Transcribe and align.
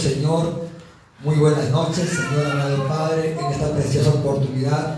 Señor. 0.00 0.62
Muy 1.22 1.36
buenas 1.36 1.68
noches, 1.68 2.08
Señor 2.08 2.46
amado 2.46 2.88
Padre, 2.88 3.36
en 3.38 3.52
esta 3.52 3.70
preciosa 3.74 4.08
oportunidad. 4.08 4.96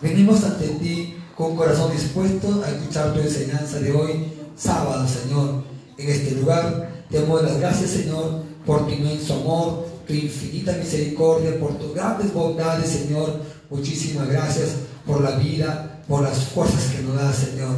Venimos 0.00 0.42
ante 0.42 0.68
ti 0.68 1.18
con 1.36 1.54
corazón 1.54 1.92
dispuesto 1.92 2.62
a 2.64 2.70
escuchar 2.70 3.12
tu 3.12 3.20
enseñanza 3.20 3.78
de 3.78 3.92
hoy, 3.92 4.32
sábado, 4.56 5.06
Señor, 5.06 5.64
en 5.98 6.08
este 6.08 6.30
lugar. 6.36 7.04
Te 7.10 7.20
damos 7.20 7.42
las 7.42 7.58
gracias, 7.58 7.90
Señor, 7.90 8.42
por 8.64 8.86
tu 8.86 8.92
inmenso 8.94 9.34
amor, 9.34 9.86
tu 10.06 10.14
infinita 10.14 10.72
misericordia, 10.72 11.60
por 11.60 11.76
tus 11.76 11.94
grandes 11.94 12.32
bondades, 12.32 12.88
Señor. 12.88 13.42
Muchísimas 13.68 14.28
gracias 14.28 14.70
por 15.06 15.20
la 15.20 15.32
vida, 15.32 16.02
por 16.08 16.22
las 16.22 16.38
fuerzas 16.38 16.84
que 16.84 17.02
nos 17.02 17.16
das, 17.16 17.36
Señor. 17.36 17.76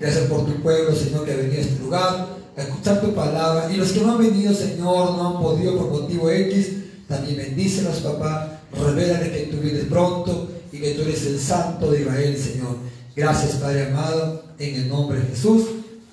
Gracias 0.00 0.24
por 0.24 0.44
tu 0.44 0.60
pueblo, 0.62 0.92
Señor, 0.96 1.24
que 1.24 1.32
ha 1.32 1.36
venido 1.36 1.58
a 1.58 1.60
este 1.60 1.78
lugar 1.78 2.37
a 2.58 2.62
escuchar 2.62 3.00
tu 3.00 3.14
palabra. 3.14 3.70
Y 3.72 3.76
los 3.76 3.92
que 3.92 4.00
no 4.00 4.12
han 4.12 4.18
venido, 4.18 4.52
Señor, 4.52 5.16
no 5.16 5.28
han 5.28 5.42
podido 5.42 5.76
por 5.76 6.02
motivo 6.02 6.30
X, 6.30 6.72
también 7.06 7.36
bendícelos, 7.36 7.96
papá. 7.98 8.60
Revélale 8.72 9.30
que 9.30 9.50
tú 9.50 9.58
vienes 9.58 9.84
pronto 9.84 10.50
y 10.72 10.78
que 10.78 10.92
tú 10.92 11.02
eres 11.02 11.24
el 11.26 11.38
Santo 11.38 11.90
de 11.90 12.02
Israel, 12.02 12.36
Señor. 12.36 12.76
Gracias, 13.16 13.56
Padre 13.56 13.86
amado, 13.86 14.44
en 14.58 14.74
el 14.74 14.88
nombre 14.88 15.20
de 15.20 15.26
Jesús. 15.28 15.62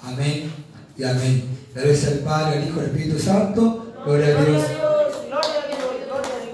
Amén 0.01 0.51
y 0.97 1.03
amén. 1.03 1.43
Gracias 1.73 2.13
al 2.13 2.19
Padre, 2.19 2.59
al 2.59 2.67
Hijo 2.67 2.79
al 2.79 2.85
Espíritu 2.87 3.19
Santo. 3.19 3.93
Gloria 4.05 4.27
a 4.27 4.43
Dios. 4.43 4.63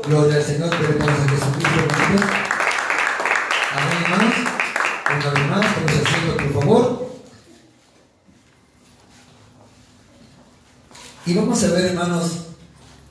Gloria 0.08 0.36
al 0.36 0.44
Señor, 0.44 0.70
que 0.70 0.78
le 0.78 0.90
a 0.90 1.16
Jesucristo. 1.30 2.26
Amén, 3.74 4.04
hermanos. 4.04 4.36
Una 5.14 5.30
vez 5.32 5.50
más, 5.50 5.66
haciendo, 5.66 6.38
por 6.38 6.62
favor. 6.62 7.01
Y 11.32 11.34
vamos 11.34 11.64
a 11.64 11.68
ver, 11.68 11.86
hermanos, 11.86 12.48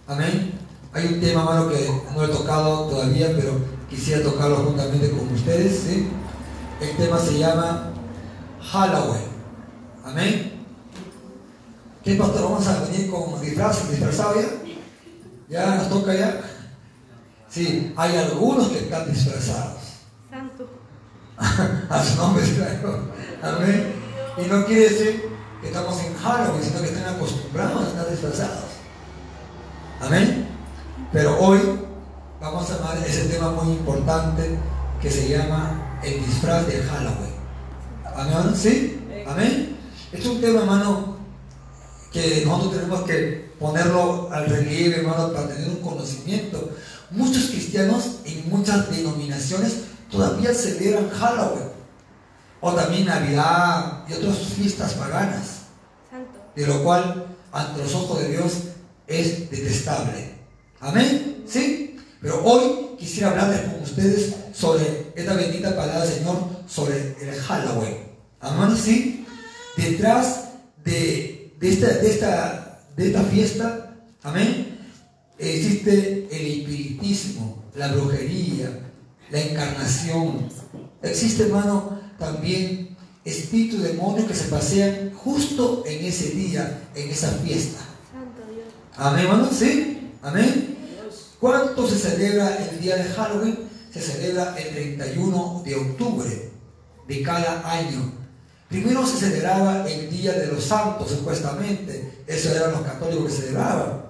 amén. 0.07 0.53
Hay 0.93 1.07
un 1.07 1.21
tema, 1.21 1.41
hermano, 1.41 1.71
que 1.71 1.91
no 2.15 2.23
he 2.23 2.29
tocado 2.29 2.85
todavía, 2.85 3.33
pero 3.35 3.53
quisiera 3.89 4.23
tocarlo 4.23 4.57
juntamente 4.57 5.09
con 5.09 5.33
ustedes. 5.33 5.85
¿sí? 5.85 6.07
El 6.83 6.97
tema 6.99 7.19
se 7.19 7.39
llama 7.39 7.95
Halloween. 8.61 9.23
Amén. 10.05 10.53
¿Qué 12.05 12.17
pastor? 12.17 12.43
¿Vamos 12.43 12.67
a 12.67 12.83
venir 12.83 13.11
con 13.11 13.41
disfraces, 13.41 13.91
disfrazados 13.91 14.37
ya? 14.37 14.49
¿Ya 15.49 15.75
nos 15.77 15.89
toca 15.89 16.15
ya? 16.15 16.43
Sí, 17.49 17.95
hay 17.97 18.17
algunos 18.17 18.69
que 18.69 18.81
están 18.81 19.11
disfrazados. 19.11 19.81
Santo. 20.29 20.69
a 21.89 22.05
su 22.05 22.17
nombre, 22.19 22.45
claro. 22.45 23.01
Amén. 23.43 23.95
Y 24.37 24.43
no 24.47 24.67
quiere 24.67 24.91
decir 24.91 25.40
estamos 25.63 26.01
en 26.01 26.15
Halloween, 26.17 26.63
sino 26.63 26.81
que 26.81 26.89
están 26.89 27.15
acostumbrados 27.15 27.85
a 27.85 27.89
estar 27.89 28.11
disfrazados. 28.11 28.65
Amén. 30.01 30.49
Pero 31.13 31.39
hoy 31.39 31.61
vamos 32.41 32.71
a 32.71 32.75
hablar 32.75 32.99
ese 33.07 33.25
tema 33.27 33.51
muy 33.51 33.75
importante 33.75 34.59
que 35.01 35.11
se 35.11 35.29
llama 35.29 35.99
el 36.03 36.25
disfraz 36.25 36.67
de 36.67 36.83
Halloween. 36.83 37.35
Amén. 38.15 38.55
¿Sí? 38.57 39.01
Amén. 39.27 39.77
Es 40.13 40.27
un 40.27 40.41
tema, 40.41 40.61
hermano, 40.61 41.17
que 42.13 42.43
nosotros 42.45 42.75
tenemos 42.75 43.03
que 43.03 43.51
ponerlo 43.59 44.29
al 44.33 44.47
relieve, 44.47 44.97
hermano, 44.97 45.33
para 45.33 45.49
tener 45.49 45.69
un 45.69 45.81
conocimiento. 45.81 46.71
Muchos 47.11 47.51
cristianos 47.51 48.21
en 48.25 48.49
muchas 48.49 48.91
denominaciones 48.91 49.83
todavía 50.11 50.53
celebran 50.53 51.11
Halloween, 51.11 51.70
o 52.61 52.73
también 52.73 53.07
Navidad 53.07 54.05
y 54.09 54.13
otras 54.13 54.39
fiestas 54.39 54.95
paganas, 54.95 55.63
Santo. 56.11 56.53
de 56.55 56.67
lo 56.67 56.83
cual 56.83 57.27
ante 57.53 57.83
los 57.83 57.95
ojos 57.95 58.21
de 58.21 58.29
Dios 58.29 58.53
es 59.07 59.51
detestable. 59.51 60.35
Amén, 60.81 61.45
¿sí? 61.47 61.97
Pero 62.21 62.43
hoy 62.45 62.97
quisiera 62.99 63.31
hablarles 63.31 63.61
con 63.63 63.83
ustedes 63.83 64.35
sobre 64.53 65.13
esta 65.15 65.35
bendita 65.35 65.75
palabra 65.75 66.05
del 66.05 66.15
Señor, 66.15 66.37
sobre 66.69 67.17
el 67.21 67.35
Halloween. 67.41 67.97
Amén, 68.41 68.77
¿sí? 68.77 69.27
Detrás 69.77 70.51
de, 70.85 71.55
de 71.59 71.69
esta, 71.69 71.87
de, 71.89 72.11
esta, 72.11 72.81
de 72.97 73.07
esta 73.07 73.23
fiesta, 73.25 73.97
amén, 74.23 74.79
existe 75.39 76.29
el 76.31 76.61
espiritismo, 76.61 77.65
la 77.75 77.89
brujería, 77.89 78.91
la 79.31 79.41
encarnación. 79.41 80.49
Existe, 81.03 81.45
hermano, 81.45 81.99
también 82.21 82.97
espíritus 83.25 83.83
demonios 83.83 84.29
que 84.29 84.35
se 84.35 84.49
pasean 84.49 85.13
justo 85.15 85.83
en 85.87 86.05
ese 86.05 86.31
día, 86.31 86.89
en 86.95 87.11
esa 87.11 87.31
fiesta. 87.33 87.81
Amén, 88.97 89.25
hermano, 89.25 89.49
¿sí? 89.51 90.13
Amén. 90.23 90.77
¿Cuánto 91.41 91.89
se 91.89 91.99
celebra 91.99 92.57
el 92.59 92.81
día 92.81 92.97
de 92.97 93.05
Halloween? 93.05 93.59
Se 93.93 94.01
celebra 94.01 94.55
el 94.57 94.97
31 94.97 95.63
de 95.65 95.75
octubre 95.75 96.51
de 97.09 97.23
cada 97.23 97.69
año. 97.69 98.13
Primero 98.69 99.05
se 99.05 99.17
celebraba 99.17 99.85
el 99.89 100.09
Día 100.11 100.33
de 100.33 100.47
los 100.47 100.63
Santos, 100.63 101.11
supuestamente. 101.11 102.23
Eso 102.27 102.55
eran 102.55 102.71
los 102.71 102.83
católicos 102.83 103.25
que 103.25 103.43
celebraban. 103.43 104.03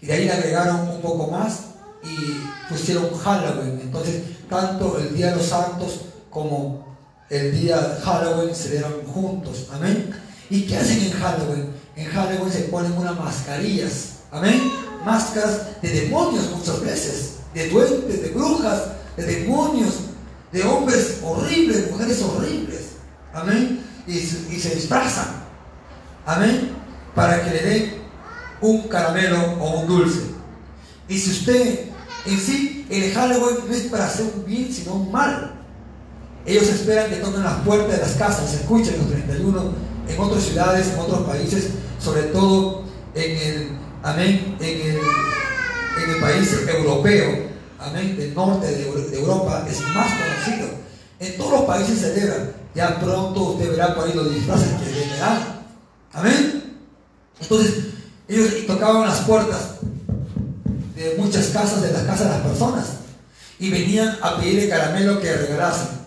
Y 0.00 0.06
de 0.06 0.12
ahí 0.14 0.24
le 0.24 0.32
agregaron 0.32 0.88
un 0.88 1.02
poco 1.02 1.26
más 1.26 1.64
y 2.02 2.72
pusieron 2.72 3.12
Halloween. 3.18 3.80
Entonces, 3.82 4.22
tanto 4.48 4.98
el 4.98 5.14
Día 5.14 5.30
de 5.30 5.36
los 5.36 5.46
Santos 5.46 6.06
como 6.30 6.87
el 7.30 7.52
día 7.52 7.98
Halloween 8.02 8.54
se 8.54 8.68
celebran 8.68 9.04
juntos. 9.06 9.68
Amén. 9.72 10.10
¿Y 10.50 10.62
qué 10.62 10.76
hacen 10.76 11.00
en 11.00 11.12
Halloween? 11.12 11.70
En 11.96 12.06
Halloween 12.06 12.52
se 12.52 12.60
ponen 12.62 12.92
unas 12.92 13.18
mascarillas. 13.18 14.20
Amén. 14.30 14.70
Máscaras 15.04 15.80
de 15.82 15.88
demonios 15.88 16.50
muchas 16.50 16.80
veces. 16.80 17.32
De 17.54 17.68
duendes, 17.68 18.22
de 18.22 18.28
brujas, 18.30 18.82
de 19.16 19.24
demonios, 19.24 19.94
de 20.52 20.62
hombres 20.62 21.18
horribles, 21.22 21.90
mujeres 21.90 22.22
horribles. 22.22 22.80
Amén. 23.32 23.84
Y, 24.06 24.12
y 24.12 24.60
se 24.60 24.74
disfrazan. 24.74 25.28
Amén. 26.24 26.70
Para 27.14 27.44
que 27.44 27.50
le 27.50 27.62
den 27.62 27.94
un 28.60 28.88
caramelo 28.88 29.54
o 29.60 29.80
un 29.80 29.86
dulce. 29.86 30.22
Y 31.08 31.18
si 31.18 31.30
usted 31.30 31.88
en 32.26 32.38
sí, 32.38 32.86
el 32.90 33.12
Halloween 33.12 33.56
no 33.66 33.74
es 33.74 33.82
para 33.84 34.06
hacer 34.06 34.26
un 34.34 34.44
bien, 34.44 34.72
sino 34.72 34.94
un 34.94 35.10
mal. 35.10 35.57
Ellos 36.48 36.68
esperan 36.68 37.10
que 37.10 37.16
toquen 37.16 37.44
las 37.44 37.60
puertas 37.60 37.90
de 37.92 37.98
las 37.98 38.12
casas, 38.12 38.54
escuchen 38.54 38.96
los 38.98 39.08
31 39.10 39.62
en 40.08 40.18
otras 40.20 40.42
ciudades, 40.44 40.86
en 40.94 40.98
otros 40.98 41.20
países, 41.28 41.64
sobre 42.02 42.22
todo 42.22 42.84
en 43.14 43.36
el, 43.36 43.68
amén, 44.02 44.56
en 44.58 44.80
el, 44.80 44.96
en 46.04 46.10
el 46.14 46.20
país 46.20 46.50
europeo, 46.66 47.48
amén, 47.78 48.16
del 48.16 48.34
norte 48.34 48.66
de, 48.66 48.86
Euro- 48.86 49.00
de 49.10 49.18
Europa, 49.20 49.66
es 49.70 49.78
más 49.94 50.10
conocido. 50.14 50.68
En 51.20 51.36
todos 51.36 51.52
los 51.52 51.62
países 51.62 51.98
se 51.98 52.14
celebran. 52.14 52.52
Ya 52.74 52.98
pronto 53.00 53.40
usted 53.52 53.70
verá 53.72 53.94
por 53.94 54.06
ahí 54.06 54.14
los 54.14 54.32
disfraces 54.32 54.68
que 54.68 55.00
vendrán. 55.00 55.38
Amén. 56.12 56.74
Entonces, 57.40 57.74
ellos 58.28 58.66
tocaban 58.66 59.06
las 59.06 59.18
puertas 59.20 59.74
de 60.96 61.14
muchas 61.18 61.48
casas, 61.48 61.82
de 61.82 61.92
las 61.92 62.02
casas 62.04 62.20
de 62.26 62.38
las 62.38 62.40
personas, 62.46 62.84
y 63.58 63.70
venían 63.70 64.16
a 64.22 64.36
pedirle 64.38 64.68
caramelo 64.68 65.20
que 65.20 65.32
regalasen, 65.32 65.97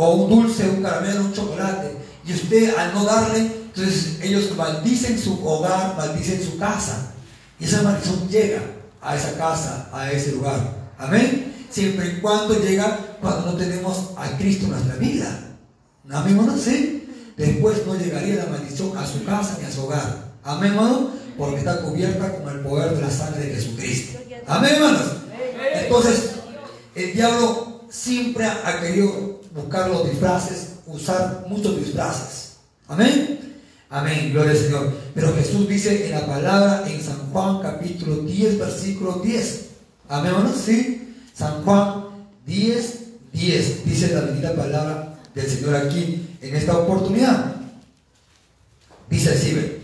o 0.00 0.14
un 0.14 0.30
dulce, 0.30 0.66
un 0.66 0.82
caramelo, 0.82 1.26
un 1.26 1.32
chocolate, 1.34 1.94
y 2.24 2.32
usted 2.32 2.74
al 2.74 2.94
no 2.94 3.04
darle, 3.04 3.40
entonces 3.40 4.18
ellos 4.22 4.56
maldicen 4.56 5.18
su 5.18 5.46
hogar, 5.46 5.94
maldicen 5.94 6.42
su 6.42 6.56
casa, 6.56 7.12
y 7.58 7.64
esa 7.64 7.82
maldición 7.82 8.26
llega 8.30 8.62
a 9.02 9.14
esa 9.14 9.36
casa, 9.36 9.90
a 9.92 10.10
ese 10.10 10.32
lugar, 10.32 10.58
amén, 10.96 11.66
siempre 11.68 12.08
y 12.08 12.20
cuando 12.20 12.58
llega 12.58 12.98
cuando 13.20 13.52
no 13.52 13.58
tenemos 13.58 14.12
a 14.16 14.38
Cristo 14.38 14.64
en 14.64 14.70
nuestra 14.70 14.94
vida, 14.96 15.38
amén, 16.08 16.38
hermano, 16.38 16.56
sí, 16.56 17.06
después 17.36 17.86
no 17.86 17.94
llegaría 17.94 18.36
la 18.36 18.46
maldición 18.46 18.96
a 18.96 19.06
su 19.06 19.22
casa 19.24 19.58
ni 19.60 19.66
a 19.66 19.70
su 19.70 19.84
hogar, 19.84 20.30
amén, 20.42 20.72
hermano, 20.72 21.10
porque 21.36 21.58
está 21.58 21.82
cubierta 21.82 22.38
con 22.38 22.48
el 22.48 22.60
poder 22.60 22.96
de 22.96 23.02
la 23.02 23.10
sangre 23.10 23.44
de 23.44 23.54
Jesucristo, 23.54 24.18
amén, 24.46 24.70
hermanos, 24.76 25.02
entonces, 25.74 26.30
el 26.94 27.12
diablo 27.12 27.69
siempre 27.90 28.46
ha 28.46 28.80
querido 28.80 29.40
buscar 29.54 29.90
los 29.90 30.08
disfraces, 30.08 30.74
usar 30.86 31.44
muchos 31.48 31.76
disfraces. 31.78 32.56
Amén. 32.88 33.38
Amén, 33.90 34.30
gloria 34.32 34.52
al 34.52 34.56
Señor. 34.56 34.92
Pero 35.14 35.34
Jesús 35.34 35.68
dice 35.68 36.06
en 36.06 36.12
la 36.12 36.26
palabra 36.26 36.84
en 36.86 37.02
San 37.02 37.30
Juan 37.32 37.60
capítulo 37.60 38.22
10, 38.22 38.58
versículo 38.58 39.20
10. 39.22 39.66
Amén, 40.08 40.32
hermanos. 40.32 40.60
Sí. 40.64 41.14
San 41.34 41.64
Juan 41.64 42.04
10, 42.46 42.98
10. 43.32 43.84
Dice 43.84 44.14
la 44.14 44.20
bendita 44.22 44.54
palabra 44.54 45.18
del 45.34 45.48
Señor 45.48 45.74
aquí 45.74 46.36
en 46.40 46.56
esta 46.56 46.78
oportunidad. 46.78 47.56
Dice 49.08 49.30
así, 49.30 49.80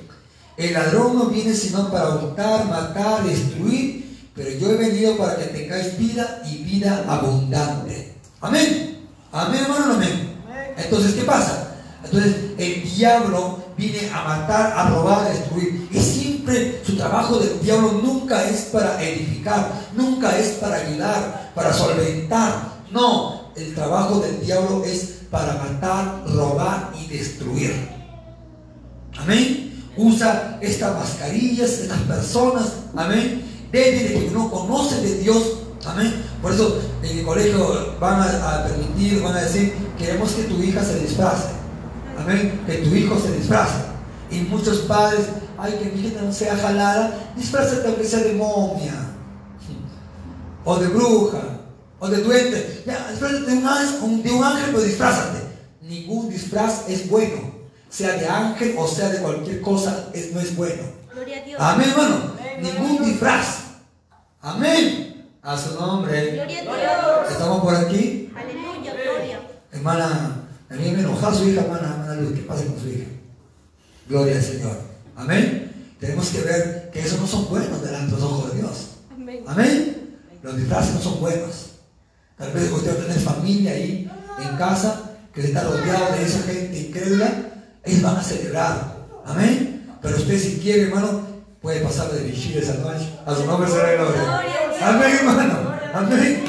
el 0.56 0.72
ladrón 0.72 1.18
no 1.18 1.26
viene 1.26 1.52
sino 1.52 1.90
para 1.90 2.10
hurtar, 2.10 2.66
matar, 2.66 3.24
destruir, 3.24 4.05
pero 4.36 4.50
yo 4.50 4.70
he 4.70 4.76
venido 4.76 5.16
para 5.16 5.36
que 5.36 5.46
tengáis 5.46 5.98
vida 5.98 6.42
y 6.46 6.58
vida 6.58 7.04
abundante. 7.08 8.14
Amén. 8.42 8.98
Amén, 9.32 9.62
hermano, 9.62 9.94
amén. 9.94 10.36
Entonces, 10.76 11.14
¿qué 11.14 11.22
pasa? 11.22 11.74
Entonces, 12.04 12.36
el 12.58 12.82
diablo 12.94 13.64
viene 13.78 14.10
a 14.12 14.24
matar, 14.24 14.74
a 14.76 14.90
robar, 14.90 15.26
a 15.26 15.30
destruir. 15.30 15.88
Y 15.90 15.98
siempre 15.98 16.82
su 16.84 16.96
trabajo 16.96 17.38
del 17.38 17.60
diablo 17.60 17.92
nunca 18.02 18.44
es 18.44 18.66
para 18.66 19.02
edificar, 19.02 19.72
nunca 19.94 20.38
es 20.38 20.48
para 20.58 20.76
ayudar, 20.76 21.52
para 21.54 21.72
solventar. 21.72 22.76
No, 22.90 23.52
el 23.56 23.74
trabajo 23.74 24.20
del 24.20 24.44
diablo 24.44 24.84
es 24.84 25.20
para 25.30 25.54
matar, 25.54 26.24
robar 26.28 26.92
y 27.02 27.06
destruir. 27.06 27.74
Amén. 29.18 29.62
Usa 29.96 30.58
estas 30.60 30.94
mascarillas, 30.94 31.70
estas 31.70 32.00
personas, 32.00 32.72
amén, 32.94 33.42
desde 33.80 34.26
que 34.26 34.30
no 34.30 34.50
conocen 34.50 35.02
de 35.02 35.18
Dios, 35.18 35.58
amén. 35.84 36.24
Por 36.42 36.52
eso 36.52 36.80
en 37.02 37.18
el 37.18 37.24
colegio 37.24 37.94
van 38.00 38.20
a, 38.20 38.64
permitir, 38.64 39.22
van 39.22 39.36
a 39.36 39.42
decir, 39.42 39.74
queremos 39.98 40.32
que 40.32 40.44
tu 40.44 40.62
hija 40.62 40.82
se 40.84 41.00
disfrace, 41.00 41.48
amén, 42.18 42.60
que 42.66 42.74
tu 42.78 42.94
hijo 42.94 43.18
se 43.18 43.36
disfrace. 43.36 43.84
Y 44.30 44.40
muchos 44.40 44.78
padres, 44.80 45.26
ay, 45.58 45.78
que 45.82 45.90
mi 45.90 46.08
hija 46.08 46.22
no 46.22 46.32
sea 46.32 46.56
jalada, 46.56 47.32
disfrázate 47.36 47.86
aunque 47.86 48.04
sea 48.04 48.20
de 48.20 48.32
momia, 48.34 48.94
o 50.64 50.76
de 50.76 50.88
bruja, 50.88 51.42
o 51.98 52.08
de 52.08 52.22
duende. 52.22 52.82
Ya, 52.86 53.08
disfrázate 53.10 53.50
de 53.50 53.52
un, 53.58 53.66
ángel, 53.66 54.22
de 54.22 54.30
un 54.32 54.44
ángel, 54.44 54.64
pero 54.66 54.82
disfrázate. 54.82 55.38
Ningún 55.82 56.28
disfraz 56.28 56.88
es 56.88 57.08
bueno 57.08 57.56
sea 57.88 58.12
de 58.14 58.28
ángel 58.28 58.74
o 58.78 58.86
sea 58.86 59.08
de 59.08 59.18
cualquier 59.18 59.60
cosa, 59.60 60.08
es, 60.12 60.32
no 60.32 60.40
es 60.40 60.54
bueno. 60.56 60.82
Gloria 61.12 61.38
a 61.38 61.44
Dios. 61.44 61.60
Amén, 61.60 61.88
hermano. 61.90 62.32
Ningún 62.60 63.04
disfraz. 63.04 63.65
Amén. 64.46 65.26
A 65.42 65.58
su 65.58 65.74
nombre. 65.74 66.32
Gloria 66.32 66.60
a 66.60 66.62
Dios. 66.62 67.32
¿Estamos 67.32 67.62
por 67.62 67.74
aquí? 67.74 68.30
Aleluya, 68.36 68.94
gloria. 68.94 69.40
Hermana, 69.72 70.48
a 70.70 70.74
mí 70.74 70.90
me 70.92 71.00
enoja 71.00 71.34
su 71.34 71.48
hija, 71.48 71.62
hermana, 71.62 71.94
hermana 71.94 72.14
Luz, 72.20 72.32
¿qué 72.32 72.42
pasa 72.42 72.64
con 72.64 72.80
su 72.80 72.88
hija? 72.88 73.06
Gloria 74.08 74.36
al 74.36 74.42
Señor. 74.42 74.76
Amén. 75.16 75.72
Tenemos 75.98 76.28
que 76.28 76.42
ver 76.42 76.90
que 76.92 77.00
esos 77.00 77.20
no 77.20 77.26
son 77.26 77.48
buenos 77.48 77.82
delante 77.82 78.14
de 78.14 78.20
los 78.20 78.22
ojos 78.22 78.52
de 78.52 78.60
Dios. 78.60 78.90
Amén. 79.12 79.44
Amén. 79.48 80.16
Los 80.44 80.56
disfraces 80.56 80.94
no 80.94 81.00
son 81.00 81.20
buenos. 81.20 81.70
Tal 82.38 82.52
vez 82.52 82.70
usted 82.70 82.90
va 82.90 83.02
a 83.02 83.06
tener 83.06 83.18
familia 83.18 83.72
ahí 83.72 84.08
en 84.38 84.56
casa 84.56 85.10
que 85.34 85.40
está 85.40 85.64
rodeado 85.64 86.14
de 86.14 86.22
esa 86.22 86.42
gente 86.42 86.78
incrédula 86.78 87.46
ellos 87.82 88.02
van 88.02 88.16
a 88.16 88.22
celebrar. 88.22 88.96
Amén. 89.24 89.86
Pero 90.02 90.16
usted 90.16 90.38
si 90.38 90.58
quiere, 90.58 90.82
hermano, 90.82 91.35
puede 91.66 91.80
pasar 91.80 92.12
de 92.12 92.22
vigir 92.22 92.58
esa 92.58 92.74
noche. 92.74 93.18
A 93.26 93.34
su 93.34 93.44
nombre 93.44 93.68
será 93.68 93.94
gloria. 93.94 94.40
Amén, 94.82 95.16
hermano. 95.18 95.74
Amén. 95.92 96.44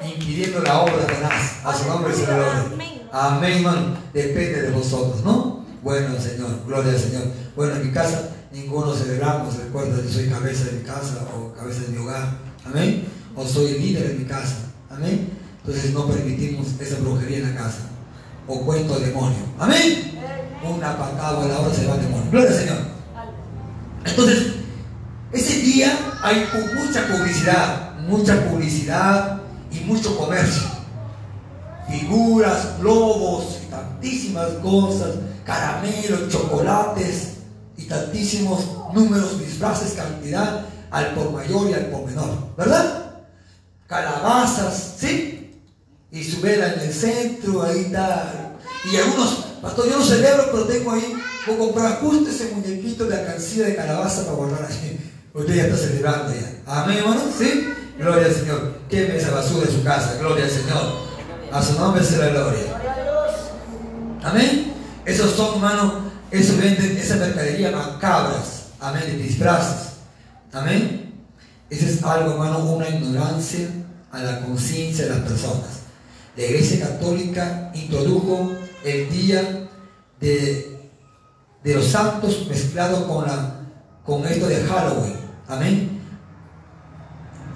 Impidiendo 0.00 0.60
la 0.60 0.82
obra 0.82 0.96
de 0.96 1.02
Satanás. 1.02 1.56
A 1.64 1.76
su 1.76 1.88
nombre 1.88 2.14
será 2.14 2.36
gloria. 2.36 3.08
Amén, 3.10 3.56
hermano. 3.56 3.96
Depende 4.12 4.62
de 4.62 4.70
vosotros, 4.70 5.24
¿no? 5.24 5.66
Bueno, 5.82 6.14
Señor. 6.20 6.50
Gloria 6.68 6.92
al 6.92 6.98
Señor. 7.00 7.22
Bueno, 7.56 7.74
en 7.74 7.88
mi 7.88 7.92
casa 7.92 8.30
ninguno 8.52 8.94
celebramos. 8.94 9.56
Recuerda 9.56 10.00
que 10.00 10.08
soy 10.08 10.28
cabeza 10.28 10.66
de 10.66 10.72
mi 10.78 10.84
casa 10.84 11.26
o 11.36 11.52
cabeza 11.52 11.80
de 11.80 11.88
mi 11.88 11.98
hogar. 11.98 12.38
Amén. 12.64 13.08
O 13.34 13.44
soy 13.44 13.80
líder 13.80 14.06
de 14.06 14.14
mi 14.14 14.24
casa. 14.24 14.70
Amén. 14.88 15.30
Entonces 15.64 15.92
no 15.92 16.06
permitimos 16.06 16.68
esa 16.78 17.00
brujería 17.00 17.38
en 17.38 17.54
la 17.56 17.60
casa. 17.60 17.88
O 18.46 18.60
cuento 18.60 19.00
demonio. 19.00 19.38
Amén 19.58 20.12
una 20.64 20.96
patada 20.96 21.44
a 21.44 21.48
la 21.48 21.60
hora 21.60 21.74
se 21.74 21.86
va 21.86 21.96
el 21.96 22.02
demonio. 22.02 22.30
Gloria 22.30 22.48
al 22.48 22.56
Señor. 22.56 22.93
Entonces, 24.04 24.52
ese 25.32 25.60
día 25.60 25.98
hay 26.22 26.46
mucha 26.74 27.06
publicidad, 27.06 27.94
mucha 28.00 28.48
publicidad 28.48 29.40
y 29.70 29.80
mucho 29.80 30.16
comercio. 30.16 30.62
Figuras, 31.88 32.78
globos 32.78 33.58
y 33.62 33.70
tantísimas 33.70 34.48
cosas, 34.62 35.16
caramelos, 35.44 36.28
chocolates 36.28 37.34
y 37.76 37.84
tantísimos 37.84 38.64
números, 38.94 39.38
disfraces, 39.38 39.92
cantidad 39.92 40.66
al 40.90 41.14
por 41.14 41.32
mayor 41.32 41.70
y 41.70 41.74
al 41.74 41.86
por 41.86 42.06
menor, 42.06 42.54
¿verdad? 42.56 43.24
Calabazas, 43.86 44.94
¿sí? 44.98 45.60
Y 46.10 46.22
su 46.22 46.40
vela 46.40 46.74
en 46.74 46.80
el 46.80 46.92
centro, 46.92 47.62
ahí 47.64 47.80
está. 47.80 48.56
Y 48.90 48.96
algunos 48.96 49.44
Pastor, 49.64 49.88
yo 49.88 49.98
no 49.98 50.04
celebro, 50.04 50.44
pero 50.52 50.64
tengo 50.64 50.92
ahí, 50.92 51.14
voy 51.46 51.54
a 51.54 51.58
comprar 51.58 52.00
justo 52.00 52.30
ese 52.30 52.52
muñequito 52.54 53.06
de 53.06 53.16
alcancía 53.16 53.66
de 53.66 53.76
calabaza 53.76 54.24
para 54.24 54.36
guardar 54.36 54.68
ahí. 54.70 55.12
Usted 55.32 55.54
ya 55.54 55.64
está 55.64 55.76
celebrando 55.76 56.32
ya. 56.32 56.62
Amén, 56.66 56.98
hermano. 56.98 57.22
¿Sí? 57.36 57.68
Gloria 57.98 58.26
al 58.26 58.34
Señor. 58.34 58.78
Queme 58.88 59.16
esa 59.16 59.32
basura 59.32 59.66
en 59.66 59.74
su 59.74 59.82
casa. 59.82 60.16
Gloria 60.20 60.44
al 60.44 60.50
Señor. 60.50 61.04
A 61.52 61.62
su 61.62 61.78
nombre 61.78 62.04
sea 62.04 62.18
la 62.18 62.28
gloria. 62.28 62.62
Amén. 64.22 64.74
Esos 65.04 65.32
son, 65.32 65.56
hermano, 65.56 66.10
eso 66.30 66.56
venden 66.56 66.96
esa 66.96 67.16
mercadería 67.16 67.70
macabras. 67.72 68.66
Amén. 68.80 69.02
De 69.06 69.16
disfraces. 69.18 69.94
Amén. 70.52 71.12
Eso 71.68 71.86
es 71.86 72.02
algo, 72.04 72.32
hermano, 72.32 72.58
una 72.60 72.88
ignorancia 72.88 73.68
a 74.12 74.22
la 74.22 74.40
conciencia 74.40 75.04
de 75.04 75.10
las 75.10 75.20
personas. 75.20 75.80
La 76.36 76.44
Iglesia 76.44 76.88
Católica 76.88 77.72
introdujo 77.74 78.52
el 78.84 79.10
día 79.10 79.68
de, 80.20 80.73
los 81.72 81.86
santos 81.86 82.46
mezclado 82.46 83.08
con, 83.08 83.26
la, 83.26 83.60
con 84.04 84.24
esto 84.26 84.46
de 84.46 84.62
Halloween. 84.64 85.16
Amén. 85.48 86.00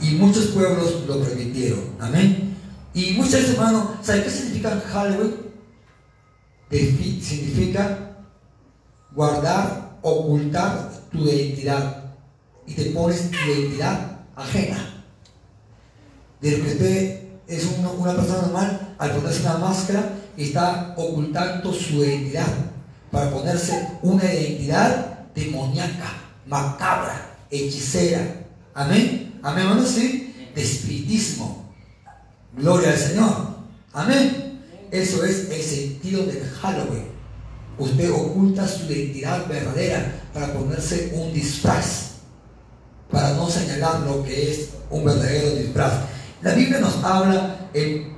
Y 0.01 0.13
muchos 0.13 0.47
pueblos 0.47 1.05
lo 1.07 1.21
permitieron. 1.21 1.81
Amén. 2.01 2.57
Y 2.95 3.13
muchos 3.13 3.35
hermanos, 3.35 3.89
¿saben 4.03 4.25
qué 4.25 4.31
significa 4.31 4.83
Halloween? 4.91 5.49
significa 6.71 8.17
guardar, 9.15 9.99
ocultar 10.01 10.91
tu 11.13 11.25
identidad. 11.25 12.05
Y 12.67 12.75
te 12.75 12.87
pones 12.87 13.31
identidad 13.47 14.21
ajena. 14.35 15.05
De 16.41 16.63
que 16.63 16.69
usted 16.69 17.23
es 17.47 17.67
una 17.79 18.15
persona 18.15 18.43
normal, 18.43 18.95
al 18.99 19.11
ponerse 19.11 19.43
una 19.43 19.59
máscara, 19.59 20.15
está 20.37 20.95
ocultando 20.97 21.73
su 21.73 22.05
identidad 22.05 22.68
para 23.11 23.31
ponerse 23.31 23.89
una 24.03 24.25
identidad 24.33 25.27
demoníaca, 25.35 26.13
macabra, 26.47 27.37
hechicera. 27.51 28.21
Amén. 28.75 29.39
Amén, 29.43 29.67
hermano, 29.67 29.87
sí. 29.87 30.51
De 30.55 30.63
espiritismo. 30.63 31.73
Gloria 32.57 32.91
al 32.91 32.97
Señor. 32.97 33.35
Amén. 33.93 34.61
Eso 34.91 35.25
es 35.25 35.51
el 35.51 35.63
sentido 35.63 36.25
del 36.27 36.45
Halloween. 36.61 37.09
Usted 37.79 38.11
oculta 38.11 38.67
su 38.67 38.91
identidad 38.91 39.47
verdadera 39.47 40.21
para 40.35 40.53
ponerse 40.53 41.13
un 41.15 41.33
disfraz, 41.33 42.15
para 43.11 43.35
no 43.35 43.49
señalar 43.49 44.01
lo 44.01 44.25
que 44.25 44.51
es 44.51 44.71
un 44.91 45.05
verdadero 45.05 45.55
disfraz. 45.57 45.93
La 46.43 46.55
Biblia 46.55 46.81
nos 46.81 47.03
habla 47.05 47.69
en 47.75 48.17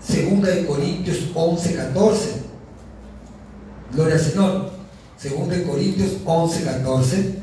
Segunda 0.00 0.48
de 0.48 0.66
Corintios 0.66 1.18
11, 1.34 1.74
14. 1.74 2.39
Gloria 3.92 4.14
al 4.14 4.20
Señor. 4.20 4.70
Segunda 5.16 5.56
de 5.56 5.64
Corintios 5.64 6.12
11, 6.24 6.64
14. 6.64 7.34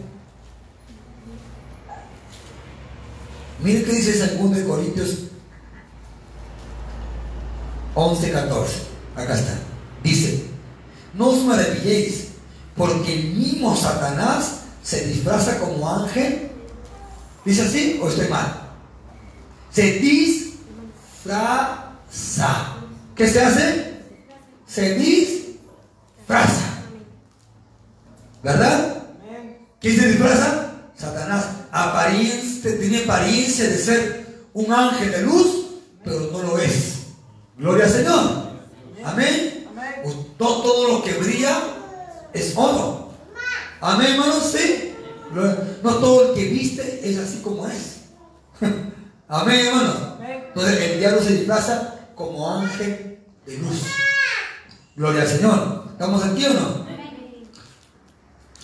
Mire 3.63 3.83
qué 3.83 3.91
dice 3.91 4.13
Segunda 4.13 4.57
de 4.57 4.65
Corintios 4.65 5.17
11, 7.93 8.31
14. 8.31 8.73
Acá 9.15 9.33
está. 9.35 9.59
Dice, 10.03 10.45
no 11.13 11.29
os 11.29 11.43
maravilléis, 11.43 12.27
porque 12.75 13.13
el 13.13 13.35
mismo 13.35 13.75
Satanás 13.75 14.61
se 14.83 15.05
disfraza 15.05 15.59
como 15.59 15.89
ángel. 15.89 16.51
¿Dice 17.43 17.61
así 17.63 17.99
o 18.01 18.09
estoy 18.09 18.27
mal? 18.27 18.61
Se 19.71 19.99
disfraza 19.99 21.87
¿Qué 23.15 23.27
se 23.27 23.41
hace? 23.41 23.93
Se 24.67 24.95
disfraza. 24.95 25.36
¿Verdad? 28.43 29.03
¿Quién 29.79 29.95
se 29.95 30.07
disfraza? 30.09 30.73
Satanás. 30.95 31.45
Apariencia, 31.71 32.77
tiene 32.79 33.03
apariencia 33.03 33.65
de 33.65 33.77
ser 33.77 34.27
un 34.53 34.71
ángel 34.71 35.11
de 35.11 35.21
luz, 35.21 35.67
pero 36.03 36.19
no 36.31 36.41
lo 36.43 36.57
es. 36.57 36.97
Gloria 37.57 37.85
al 37.85 37.91
Señor. 37.91 38.47
Amén. 39.03 39.67
Pues 40.03 40.15
todo, 40.37 40.63
todo 40.63 40.87
lo 40.87 41.03
que 41.03 41.13
brilla 41.13 41.59
es 42.33 42.53
oro. 42.55 43.11
Amén, 43.79 44.13
hermanos. 44.13 44.51
Sí. 44.51 44.93
No 45.83 45.95
todo 45.95 46.29
el 46.29 46.35
que 46.35 46.45
viste 46.45 47.01
es 47.03 47.17
así 47.17 47.41
como 47.41 47.67
es. 47.67 48.01
Amén, 49.27 49.67
hermanos. 49.67 49.95
Entonces 50.47 50.81
el 50.81 50.99
diablo 50.99 51.21
se 51.21 51.33
disfraza 51.33 51.95
como 52.15 52.59
ángel 52.59 53.19
de 53.45 53.57
luz. 53.57 53.81
Gloria 54.95 55.21
al 55.21 55.27
Señor. 55.27 55.86
¿Estamos 55.97 56.23
aquí 56.23 56.45
o 56.45 56.53
no? 56.53 56.85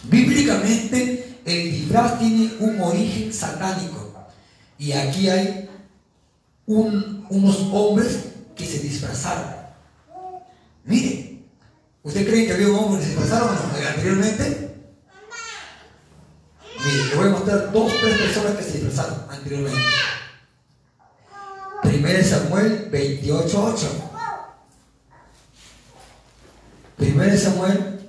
Bíblicamente, 0.04 1.40
el 1.44 1.72
disfraz 1.72 2.20
tiene 2.20 2.54
un 2.60 2.80
origen 2.80 3.34
satánico. 3.34 4.14
Y 4.78 4.92
aquí 4.92 5.28
hay 5.30 5.68
unos 6.68 7.58
hombres 7.72 8.26
que 8.56 8.68
se 8.68 8.78
disfrazaron. 8.82 9.52
Mire, 10.84 11.40
¿usted 12.04 12.24
cree 12.24 12.46
que 12.46 12.54
había 12.54 12.68
un 12.68 12.76
hombre 12.76 13.00
que 13.00 13.06
se 13.08 13.16
disfrazaron 13.16 13.50
anteriormente? 13.88 14.76
Mire, 16.86 17.06
le 17.08 17.16
voy 17.16 17.28
a 17.30 17.32
mostrar 17.32 17.72
dos, 17.72 17.92
tres 18.00 18.16
personas 18.16 18.58
que 18.58 18.64
se 18.64 18.72
disfrazaron 18.74 19.26
anteriormente. 19.28 19.82
Primero 21.82 22.24
Samuel 22.24 22.92
28.8. 22.92 24.13
Primero 27.04 27.38
Samuel 27.38 28.00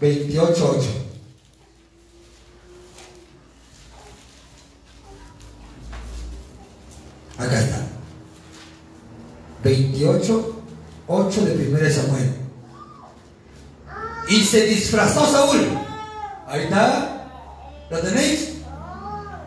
28.8. 0.00 0.76
Acá 7.36 7.60
está. 7.60 7.86
28.8 9.64 11.34
de 11.42 11.68
1 11.68 11.90
Samuel. 11.90 12.34
Y 14.28 14.44
se 14.44 14.66
disfrazó 14.66 15.26
Saúl. 15.26 15.66
Ahí 16.46 16.62
está. 16.62 17.28
¿Lo 17.90 17.98
tenéis? 17.98 18.58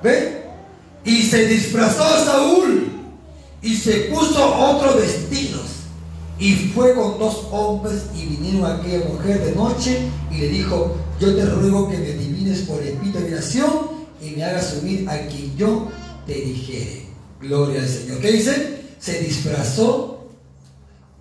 ¿Ven? 0.04 0.44
Y 1.06 1.24
se 1.24 1.48
disfrazó 1.48 2.26
Saúl. 2.26 2.92
Y 3.62 3.78
se 3.78 3.94
puso 4.12 4.54
otros 4.54 4.98
vestidos. 4.98 5.69
Y 6.40 6.54
fue 6.74 6.96
con 6.96 7.20
dos 7.20 7.48
hombres 7.52 8.06
y 8.16 8.26
vinieron 8.26 8.66
a 8.66 8.76
aquella 8.76 9.06
mujer 9.10 9.44
de 9.44 9.52
noche 9.52 10.10
y 10.32 10.38
le 10.38 10.48
dijo, 10.48 10.96
yo 11.20 11.36
te 11.36 11.46
ruego 11.46 11.90
que 11.90 11.98
me 11.98 12.14
adivines 12.14 12.60
por 12.62 12.82
espíritu 12.82 13.18
de 13.18 13.26
adivinación 13.26 13.70
y 14.22 14.32
me 14.32 14.46
hagas 14.46 14.70
subir 14.70 15.10
a 15.10 15.20
quien 15.28 15.56
yo 15.58 15.90
te 16.26 16.34
dijere. 16.34 17.08
Gloria 17.42 17.82
al 17.82 17.88
Señor. 17.88 18.20
¿Qué 18.20 18.32
dice? 18.32 18.82
Se 19.00 19.20
disfrazó, 19.20 20.30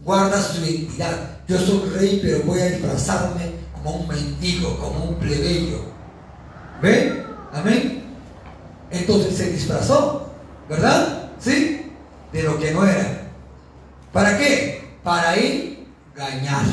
guarda 0.04 0.40
su 0.40 0.64
identidad. 0.64 1.38
Yo 1.48 1.58
soy 1.58 1.88
rey, 1.90 2.20
pero 2.22 2.40
voy 2.44 2.60
a 2.60 2.66
disfrazarme 2.66 3.52
como 3.74 3.96
un 3.96 4.08
mendigo, 4.08 4.78
como 4.78 5.04
un 5.04 5.14
plebeyo. 5.16 5.80
¿Ven? 6.80 7.24
Amén. 7.52 8.04
Entonces 8.90 9.36
se 9.36 9.50
disfrazó, 9.50 10.30
¿verdad? 10.68 11.30
¿Sí? 11.40 11.90
De 12.32 12.42
lo 12.42 12.58
que 12.58 12.70
no 12.70 12.86
era. 12.86 13.30
¿Para 14.12 14.38
qué? 14.38 14.77
Para 15.08 15.34
engañar. 15.36 16.66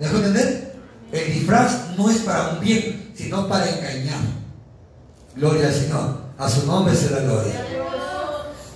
¿Me 0.00 0.04
dejo 0.04 0.16
entender? 0.16 0.74
El 1.12 1.32
disfraz 1.32 1.96
no 1.96 2.10
es 2.10 2.16
para 2.22 2.48
un 2.48 2.60
bien, 2.60 3.12
sino 3.14 3.48
para 3.48 3.70
engañar. 3.70 4.18
Gloria 5.36 5.68
al 5.68 5.74
Señor. 5.74 6.16
A 6.36 6.50
su 6.50 6.66
nombre 6.66 6.92
será 6.92 7.20
gloria. 7.20 7.64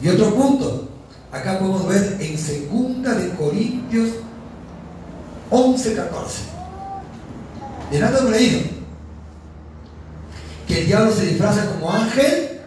Y 0.01 0.09
otro 0.09 0.33
punto. 0.37 0.89
Acá 1.33 1.59
podemos 1.59 1.89
ver 1.89 2.17
en 2.21 2.39
segunda 2.39 3.13
de 3.15 3.31
Corintios 3.31 4.11
11, 5.51 5.95
14. 5.97 6.43
De 7.91 7.99
nada 7.99 8.21
hemos 8.21 8.31
leído. 8.31 8.61
Que 10.69 10.83
el 10.83 10.87
diablo 10.87 11.11
se 11.11 11.27
disfraza 11.27 11.67
como 11.73 11.91
ángel 11.91 12.61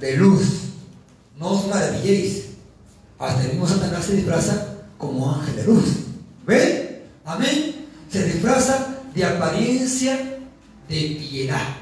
de 0.00 0.16
luz. 0.16 0.70
No 1.36 1.48
os 1.48 1.68
maravilléis. 1.68 2.46
Hasta 3.18 3.42
el 3.42 3.50
mismo 3.50 3.68
Satanás 3.68 4.06
se 4.06 4.16
disfraza 4.16 4.69
ángel 5.40 5.56
de 5.56 5.64
luz. 5.64 5.84
¿Ven? 6.46 7.02
Amén. 7.24 7.86
Se 8.10 8.24
disfraza 8.24 8.98
de 9.14 9.24
apariencia 9.24 10.38
de 10.88 11.16
piedad, 11.18 11.76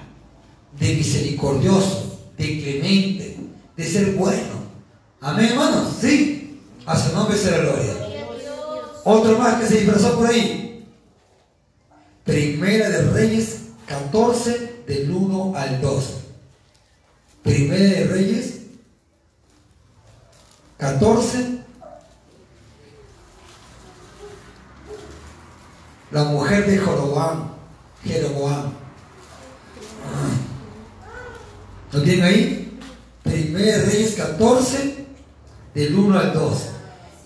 de 0.78 0.94
misericordioso, 0.94 2.20
de 2.36 2.60
clemente, 2.60 3.36
de 3.76 3.84
ser 3.84 4.12
bueno. 4.12 4.68
Amén, 5.20 5.50
hermanos. 5.50 5.96
Sí. 6.00 6.60
A 6.86 6.96
su 6.98 7.14
nombre 7.14 7.36
será 7.36 7.58
gloria. 7.58 7.94
Otro 9.04 9.38
más 9.38 9.60
que 9.60 9.66
se 9.66 9.80
disfrazó 9.80 10.16
por 10.16 10.26
ahí. 10.26 10.86
Primera 12.24 12.88
de 12.90 13.10
Reyes 13.10 13.60
14 13.86 14.82
del 14.86 15.10
1 15.10 15.54
al 15.56 15.80
12. 15.80 16.12
Primera 17.42 17.84
de 17.84 18.04
Reyes 18.06 18.54
14. 20.76 21.57
La 26.10 26.24
mujer 26.24 26.66
de 26.66 26.78
Jeroboam. 26.78 27.48
Jeroboam. 28.02 28.72
¿Lo 31.92 32.02
tienen 32.02 32.24
ahí? 32.24 32.78
Primera 33.22 33.78
de 33.78 33.84
Reyes 33.86 34.14
14 34.14 35.06
del 35.74 35.94
1 35.94 36.18
al 36.18 36.32
2. 36.32 36.66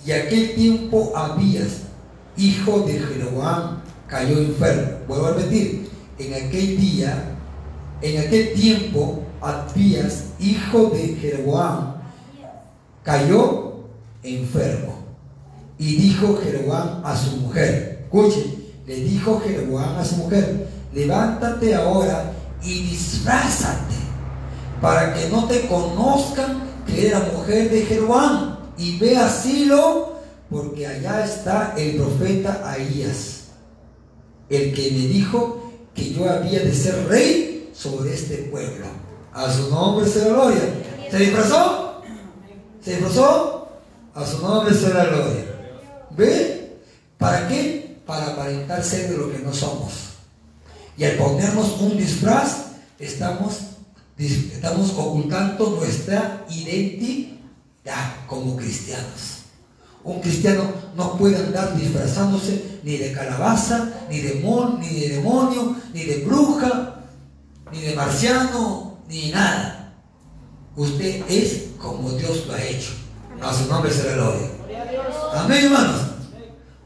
Y 0.05 0.13
aquel 0.13 0.55
tiempo 0.55 1.13
Abías, 1.15 1.83
hijo 2.37 2.81
de 2.81 2.99
Jeroboam, 2.99 3.83
cayó 4.09 4.39
enfermo. 4.39 4.99
Vuelvo 5.07 5.27
a 5.27 5.33
repetir, 5.35 5.89
en 6.19 6.35
aquel 6.35 6.81
día, 6.81 7.37
en 8.01 8.27
aquel 8.27 8.55
tiempo, 8.55 9.23
Abías, 9.41 10.25
hijo 10.41 10.91
de 10.93 11.17
Jeroboam, 11.17 11.95
cayó 13.05 13.85
enfermo. 14.23 15.05
Y 15.79 15.97
dijo 15.97 16.39
Jeroboam 16.43 17.05
a 17.05 17.17
su 17.17 17.37
mujer, 17.39 18.05
escuchen, 18.05 18.62
le 18.87 18.95
dijo 18.97 19.41
Jeroboam 19.45 19.97
a 19.99 20.05
su 20.05 20.17
mujer, 20.17 20.69
levántate 20.93 21.75
ahora 21.75 22.33
y 22.63 22.83
disfrázate 22.83 23.95
para 24.81 25.15
que 25.15 25.29
no 25.29 25.47
te 25.47 25.67
conozcan 25.69 26.63
que 26.87 27.09
era 27.09 27.21
mujer 27.33 27.71
de 27.71 27.83
Jeroboam 27.83 28.59
y 28.77 28.99
ve 28.99 29.17
a 29.17 29.29
Silo 29.29 30.13
porque 30.51 30.87
allá 30.87 31.25
está 31.25 31.75
el 31.79 31.97
profeta 31.97 32.63
Ahías, 32.65 33.45
el 34.51 34.75
que 34.75 34.91
me 34.91 35.07
dijo 35.07 35.73
que 35.95 36.13
yo 36.13 36.29
había 36.29 36.61
de 36.61 36.75
ser 36.75 37.07
rey 37.09 37.71
sobre 37.73 38.13
este 38.13 38.37
pueblo. 38.51 38.87
A 39.33 39.51
su 39.51 39.71
nombre 39.71 40.07
sea 40.07 40.29
gloria. 40.29 40.61
¿Se 41.11 41.19
disfrazó? 41.19 42.03
¿Se 42.83 42.91
disfrazó? 42.97 43.69
A 44.15 44.27
su 44.27 44.43
nombre 44.43 44.75
será 44.75 45.07
gloria. 45.07 45.45
¿Ve? 46.11 46.77
¿Para 47.17 47.49
qué? 47.49 47.82
Para 48.13 48.27
aparentar 48.27 48.85
ser 48.85 49.09
de 49.09 49.17
lo 49.17 49.33
que 49.33 49.39
no 49.39 49.55
somos. 49.55 49.93
Y 50.99 51.05
al 51.05 51.17
ponernos 51.17 51.81
un 51.81 51.97
disfraz, 51.97 52.67
estamos, 52.99 53.55
estamos 54.19 54.91
ocultando 54.91 55.79
nuestra 55.81 56.45
identidad 56.51 58.17
como 58.27 58.55
cristianos. 58.55 59.47
Un 60.05 60.21
cristiano 60.21 60.65
no 60.95 61.17
puede 61.17 61.39
andar 61.39 61.75
disfrazándose 61.75 62.81
ni 62.83 62.99
de 62.99 63.13
calabaza, 63.13 63.89
ni 64.11 64.19
de 64.19 64.43
mon, 64.45 64.79
ni 64.79 64.91
de 64.91 65.09
demonio, 65.09 65.75
ni 65.95 66.05
de 66.05 66.19
bruja, 66.19 67.07
ni 67.73 67.81
de 67.81 67.95
marciano, 67.95 68.99
ni 69.09 69.31
nada. 69.31 69.95
Usted 70.77 71.25
es 71.31 71.69
como 71.79 72.11
Dios 72.11 72.47
lo 72.47 72.53
ha 72.53 72.63
hecho. 72.63 72.91
A 73.41 73.55
su 73.55 73.67
nombre 73.71 73.91
será 73.91 74.17
gloria. 74.17 74.51
Amén, 75.35 75.65
hermanos. 75.65 76.01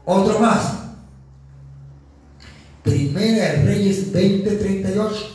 Otro 0.05 0.39
más. 0.39 0.76
Primera 3.17 3.53
de 3.53 3.63
Reyes 3.63 4.13
20:38. 4.13 5.31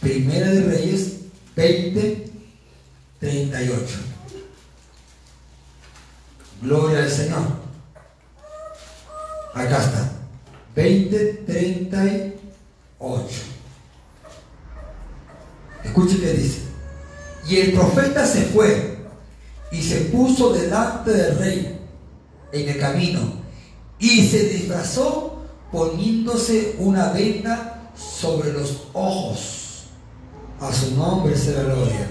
Primera 0.00 0.50
de 0.50 0.62
Reyes 0.64 1.20
20:38. 1.56 4.00
Gloria 6.60 6.98
al 6.98 7.10
Señor. 7.10 7.40
Acá 9.54 9.82
está. 9.82 10.12
20:38. 10.76 13.32
Escuche 15.84 16.20
qué 16.20 16.34
dice. 16.34 16.58
Y 17.48 17.56
el 17.56 17.72
profeta 17.72 18.26
se 18.26 18.42
fue 18.42 18.98
y 19.72 19.80
se 19.80 20.00
puso 20.12 20.52
delante 20.52 21.12
del 21.12 21.38
rey 21.38 21.78
en 22.52 22.68
el 22.68 22.78
camino 22.78 23.37
y 23.98 24.26
se 24.26 24.48
disfrazó 24.48 25.42
poniéndose 25.72 26.76
una 26.78 27.12
venda 27.12 27.90
sobre 27.96 28.52
los 28.52 28.84
ojos. 28.92 29.84
A 30.60 30.72
su 30.72 30.96
nombre 30.96 31.36
será 31.36 31.62
gloria. 31.62 32.10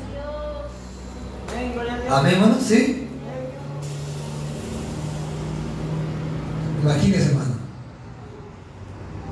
Amén, 2.09 2.33
hermano. 2.35 2.55
¿Sí? 2.65 3.07
Imagínese, 6.81 7.25
hermano. 7.25 7.55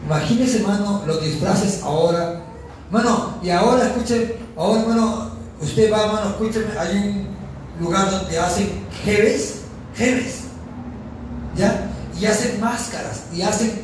Imagínese, 0.06 0.58
hermano, 0.58 1.04
los 1.08 1.24
disfraces 1.24 1.82
ahora. 1.84 2.44
Hermano, 2.88 3.36
y 3.42 3.50
ahora 3.50 3.88
escuchen, 3.88 4.34
ahora, 4.58 4.82
hermano, 4.82 5.32
usted 5.62 5.92
va, 5.92 6.06
hermano, 6.06 6.30
escúcheme, 6.32 6.78
hay 6.78 6.98
un 6.98 7.84
lugar 7.84 8.12
donde 8.12 8.38
hacen 8.38 8.86
jeves, 9.04 9.62
jeves, 9.96 10.42
¿ya? 11.56 11.95
Y 12.20 12.26
hacen 12.26 12.60
máscaras, 12.60 13.24
y 13.34 13.42
hacen 13.42 13.84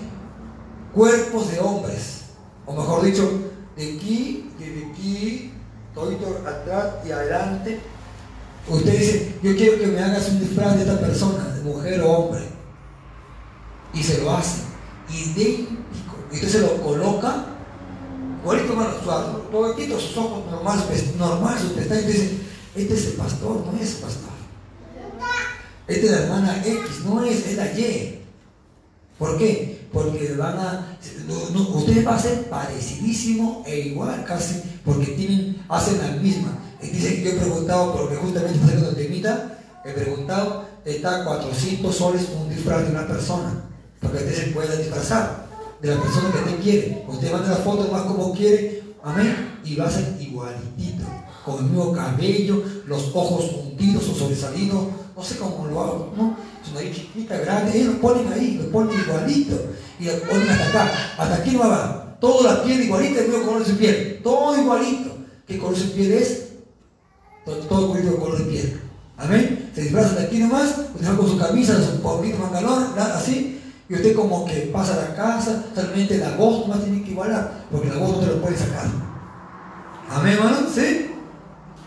cuerpos 0.93 1.51
de 1.51 1.59
hombres, 1.59 2.21
o 2.65 2.73
mejor 2.73 3.03
dicho, 3.03 3.29
de 3.75 3.95
aquí, 3.95 4.49
de 4.57 4.91
aquí, 4.91 5.53
todo 5.93 6.11
atrás 6.47 7.05
y 7.05 7.11
adelante. 7.11 7.79
Usted 8.67 8.91
dice, 8.91 9.35
yo 9.41 9.55
quiero 9.55 9.79
que 9.79 9.87
me 9.87 9.99
hagas 9.99 10.29
un 10.29 10.39
disfraz 10.39 10.75
de 10.75 10.81
esta 10.81 10.99
persona, 10.99 11.43
de 11.55 11.63
mujer 11.63 12.01
o 12.01 12.11
hombre. 12.11 12.41
Y 13.93 14.03
se 14.03 14.21
lo 14.21 14.31
hace. 14.31 14.61
y 15.09 15.67
usted 16.31 16.47
se 16.47 16.59
lo 16.59 16.81
coloca, 16.81 17.45
igualito, 18.41 18.73
hermano, 18.73 19.37
todo 19.51 19.75
sus 19.99 20.17
ojos 20.17 20.45
normales, 20.49 21.15
normales 21.17 21.61
sus 21.61 21.71
pestañas, 21.71 22.05
y 22.05 22.07
dice, 22.07 22.37
este 22.75 22.93
es 22.93 23.05
el 23.07 23.13
pastor, 23.13 23.65
no 23.65 23.77
es 23.79 23.95
el 23.95 24.01
pastor. 24.01 24.31
Esta 25.87 26.05
es 26.05 26.11
la 26.11 26.17
hermana 26.19 26.61
X, 26.65 27.05
no 27.05 27.23
es, 27.25 27.47
es 27.47 27.57
la 27.57 27.65
Y. 27.77 28.20
¿Por 29.21 29.37
qué? 29.37 29.87
Porque 29.93 30.33
van 30.35 30.57
a, 30.57 30.97
ustedes 31.75 32.03
van 32.03 32.15
a 32.15 32.19
ser 32.19 32.49
parecidísimo 32.49 33.63
e 33.67 33.89
igual 33.89 34.25
casi, 34.25 34.63
porque 34.83 35.11
tienen, 35.11 35.63
hacen 35.69 35.99
la 35.99 36.19
misma. 36.19 36.57
Dicen, 36.81 37.23
yo 37.23 37.29
he 37.29 37.33
preguntado, 37.35 37.95
porque 37.95 38.15
justamente 38.15 38.55
está 38.55 38.65
haciendo 38.65 38.95
temita, 38.95 39.59
he 39.85 39.91
preguntado, 39.91 40.65
está 40.83 41.23
400 41.23 41.95
soles 41.95 42.29
un 42.35 42.49
disfraz 42.49 42.83
de 42.83 42.93
una 42.93 43.05
persona, 43.05 43.63
para 43.99 44.13
que 44.13 44.25
usted 44.25 44.45
se 44.45 44.51
pueda 44.53 44.75
disfrazar 44.75 45.45
de 45.79 45.95
la 45.95 46.01
persona 46.01 46.31
que 46.31 46.39
usted 46.39 46.63
quiere. 46.63 47.05
Usted 47.07 47.31
manda 47.31 47.49
la 47.49 47.57
foto 47.57 47.91
más 47.91 48.01
como 48.01 48.33
quiere, 48.33 48.81
amén, 49.03 49.59
y 49.63 49.75
va 49.75 49.85
a 49.85 49.91
ser 49.91 50.17
igualitito, 50.19 51.05
con 51.45 51.59
el 51.59 51.65
mismo 51.65 51.93
cabello, 51.93 52.63
los 52.87 53.11
ojos 53.13 53.51
hundidos 53.53 54.09
o 54.09 54.15
sobresalidos, 54.15 54.83
no 55.15 55.23
sé 55.23 55.37
cómo 55.37 55.67
lo 55.67 55.81
hago, 55.81 56.13
¿no? 56.15 56.35
Su 56.65 56.73
nariz 56.73 56.95
chiquita, 56.95 57.37
grande, 57.37 57.77
ellos 57.77 57.95
lo 57.95 58.01
ponen 58.01 58.31
ahí, 58.31 58.59
lo 58.61 58.71
ponen 58.71 58.99
igualito, 58.99 59.55
y 59.99 60.05
lo 60.05 60.19
ponen 60.21 60.49
hasta 60.49 60.69
acá, 60.69 60.91
hasta 61.17 61.35
aquí 61.35 61.51
no 61.51 61.59
va, 61.59 62.17
toda 62.19 62.53
la 62.53 62.63
piel 62.63 62.83
igualita, 62.83 63.21
el 63.21 63.29
mismo 63.29 63.45
color 63.45 63.65
de 63.65 63.71
su 63.71 63.77
piel, 63.77 64.19
todo 64.23 64.61
igualito. 64.61 65.17
¿Qué 65.47 65.57
color 65.57 65.75
de 65.75 65.81
su 65.81 65.91
piel 65.91 66.11
es? 66.13 66.49
Todo, 67.43 67.57
todo 67.57 67.95
el 67.97 68.15
color 68.15 68.37
de 68.37 68.45
piel. 68.45 68.81
Amén. 69.17 69.71
Se 69.75 69.81
disfraza 69.81 70.15
de 70.15 70.25
aquí 70.25 70.37
nomás, 70.39 70.75
usted 70.93 71.11
va 71.11 71.17
con 71.17 71.27
su 71.27 71.37
camisa, 71.37 71.81
su 71.83 72.01
pobrito 72.01 72.37
mangalón, 72.37 72.87
así, 72.97 73.59
y 73.89 73.93
usted 73.93 74.15
como 74.15 74.45
que 74.45 74.69
pasa 74.73 74.93
a 74.93 75.09
la 75.09 75.15
casa, 75.15 75.65
solamente 75.75 76.17
la 76.17 76.35
voz 76.35 76.61
nomás 76.61 76.83
tiene 76.83 77.03
que 77.03 77.11
igualar, 77.11 77.65
porque 77.71 77.89
la 77.89 77.97
voz 77.97 78.11
no 78.11 78.19
te 78.19 78.27
lo 78.27 78.41
puede 78.41 78.57
sacar. 78.57 78.85
Amén, 80.09 80.33
hermano, 80.33 80.67
¿sí? 80.73 81.07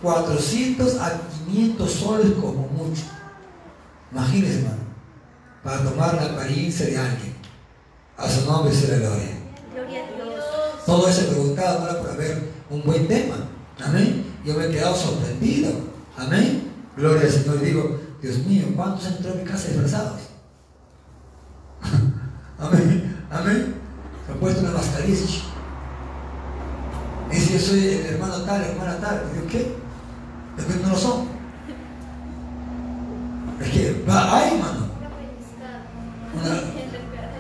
400 0.03 0.99
a 0.99 1.21
500 1.45 1.91
soles 1.91 2.33
como 2.33 2.67
mucho. 2.69 3.03
Imagínense, 4.13 4.59
hermano, 4.59 4.83
para 5.63 5.83
tomar 5.83 6.15
la 6.15 6.27
apariencia 6.27 6.87
de 6.87 6.99
alguien. 6.99 7.35
A 8.17 8.29
su 8.29 8.45
nombre 8.47 8.73
sea 8.73 8.97
la 8.97 9.09
gloria. 9.09 9.39
Gloria 9.75 10.05
a 10.05 10.25
Dios. 10.25 10.45
Todo 10.87 11.09
eso 11.09 11.27
preguntado 11.29 11.81
para 11.81 12.01
por 12.01 12.11
haber 12.11 12.51
un 12.71 12.83
buen 12.85 13.09
tema. 13.09 13.37
Amén. 13.85 14.25
Yo 14.45 14.55
me 14.55 14.67
he 14.67 14.71
quedado 14.71 14.95
sorprendido. 14.95 15.71
Amén. 16.17 16.71
Gloria 16.97 17.23
al 17.23 17.31
Señor. 17.31 17.59
Y 17.63 17.67
digo, 17.67 18.01
Dios 18.23 18.39
mío, 18.39 18.67
¿cuántos 18.77 19.07
han 19.07 19.17
entrado 19.17 19.39
en 19.39 19.45
mi 19.45 19.51
casa 19.51 19.69
disfrazados? 19.69 20.21
Amén. 22.59 23.27
Amén. 23.31 23.75
Se 24.27 24.33
han 24.33 24.39
puesto 24.39 24.61
una 24.61 24.71
mascarilla. 24.71 25.27
Dice, 27.31 27.53
yo 27.53 27.59
soy 27.59 27.89
el 27.89 28.07
hermano 28.07 28.43
tal, 28.43 28.63
hermana 28.63 28.99
tal. 29.01 29.23
Digo, 29.33 29.47
¿qué? 29.51 29.75
Después 30.57 30.81
no 30.83 30.91
lo 30.91 30.97
son. 30.97 31.34
Es 33.61 33.71
que 33.71 34.05
va 34.09 34.39
ahí, 34.39 34.55
hermano. 34.55 34.89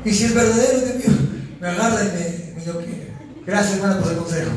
y 0.04 0.12
si 0.12 0.25
es 0.25 0.35
verdadero, 0.35 0.99
Dios 0.99 1.14
me 1.61 1.68
agarra 1.68 2.02
y 2.02 2.06
me, 2.06 2.54
me 2.54 2.64
digo, 2.64 2.80
gracias, 3.47 3.78
hermano, 3.78 4.00
por 4.00 4.12
el 4.12 4.18
consejo. 4.18 4.50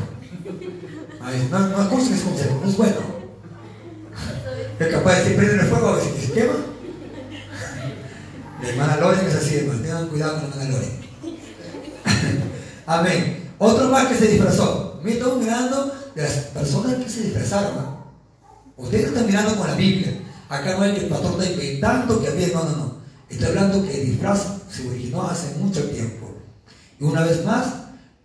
No, 1.50 1.58
no 1.58 1.82
escuchen 1.82 2.14
ese 2.14 2.24
consejo, 2.24 2.60
no 2.62 2.70
es 2.70 2.76
bueno. 2.76 3.18
Es 4.78 4.88
capaz 4.88 5.16
de 5.16 5.24
que 5.24 5.36
prenden 5.36 5.60
el 5.60 5.66
fuego 5.66 5.88
a 5.88 5.96
ver 5.96 6.04
si 6.04 6.26
se 6.26 6.32
quema. 6.32 6.54
La 8.62 8.68
hermana 8.68 8.96
Lore 8.96 9.26
es 9.26 9.34
así, 9.34 9.56
hermano. 9.56 9.80
Tengan 9.80 10.08
cuidado 10.08 10.40
con 10.40 10.50
la 10.50 10.56
hermana 10.56 10.70
Lore. 10.70 10.88
Amén. 12.86 13.50
Otro 13.58 13.88
más 13.88 14.06
que 14.06 14.14
se 14.14 14.28
disfrazó. 14.28 15.00
Me 15.02 15.12
estoy 15.12 15.40
mirando 15.40 15.92
de 16.14 16.22
las 16.22 16.32
personas 16.32 16.94
que 16.96 17.10
se 17.10 17.22
disfrazaron. 17.22 17.98
Ustedes 18.76 19.08
están 19.08 19.26
mirando 19.26 19.56
con 19.56 19.66
la 19.66 19.74
Biblia. 19.74 20.12
Acá 20.48 20.76
no 20.76 20.82
hay 20.82 20.94
que 20.94 21.00
el 21.00 21.08
pastor 21.08 21.42
está 21.42 21.52
inventando 21.52 22.20
que 22.20 22.28
había, 22.28 22.48
no, 22.48 22.64
no, 22.64 22.76
no. 22.76 22.98
Estoy 23.28 23.48
hablando 23.48 23.86
que 23.86 24.00
el 24.00 24.06
disfraz 24.06 24.46
se 24.70 24.88
originó 24.88 25.28
hace 25.28 25.54
mucho 25.56 25.84
tiempo. 25.90 26.34
Y 26.98 27.04
una 27.04 27.24
vez 27.24 27.44
más, 27.44 27.66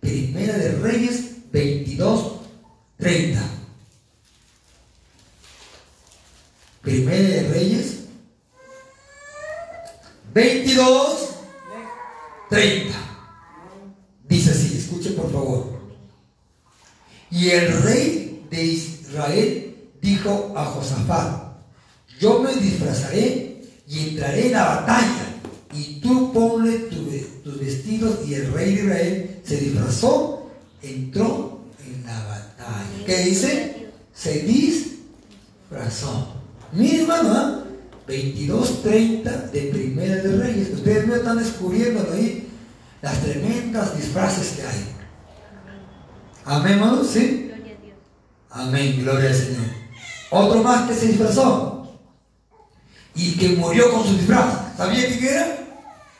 Primera 0.00 0.56
de 0.56 0.72
Reyes 0.72 1.50
22, 1.52 2.32
30. 2.98 3.40
Primera 6.82 7.28
de 7.28 7.48
Reyes 7.48 7.98
22, 10.34 11.28
30. 12.50 12.94
Dice 14.28 14.50
así, 14.50 14.78
escuchen 14.78 15.14
por 15.14 15.30
favor. 15.32 15.78
Y 17.30 17.50
el 17.50 17.82
rey 17.82 18.46
de 18.50 18.64
Israel 18.64 19.90
dijo 20.00 20.52
a 20.56 20.64
Josafat, 20.66 21.43
yo 22.24 22.38
me 22.38 22.54
disfrazaré 22.54 23.60
y 23.86 24.08
entraré 24.08 24.46
en 24.46 24.52
la 24.52 24.64
batalla, 24.64 25.26
y 25.74 26.00
tú 26.00 26.32
ponle 26.32 26.88
tus 27.44 27.60
vestidos, 27.60 28.26
y 28.26 28.32
el 28.32 28.50
rey 28.50 28.76
de 28.76 28.82
Israel 28.82 29.40
se 29.44 29.56
disfrazó, 29.58 30.50
entró 30.82 31.60
en 31.84 32.06
la 32.06 32.24
batalla. 32.24 33.04
¿Qué 33.04 33.18
dice? 33.24 33.90
Se 34.14 34.38
disfrazó. 34.40 36.28
Mi 36.72 36.96
hermano, 36.96 37.64
22.30 38.08 39.26
¿ah? 39.26 39.50
de 39.52 39.60
Primera 39.64 40.16
de 40.16 40.36
Reyes. 40.38 40.70
Ustedes 40.72 41.06
no 41.06 41.16
están 41.16 41.36
descubriendo 41.36 42.08
ahí 42.10 42.48
las 43.02 43.20
tremendas 43.20 43.98
disfraces 43.98 44.56
que 44.56 44.62
hay. 44.62 44.84
Amén, 46.46 46.72
hermano, 46.72 47.04
¿sí? 47.04 47.50
Amén, 48.48 49.02
gloria 49.02 49.28
al 49.28 49.34
Señor. 49.34 49.66
Otro 50.30 50.62
más 50.62 50.88
que 50.88 50.94
se 50.94 51.08
disfrazó 51.08 51.73
y 53.14 53.36
que 53.36 53.50
murió 53.50 53.90
con 53.92 54.04
su 54.04 54.16
disfraz. 54.16 54.76
¿Sabía 54.76 55.06
quién 55.06 55.24
era? 55.24 55.58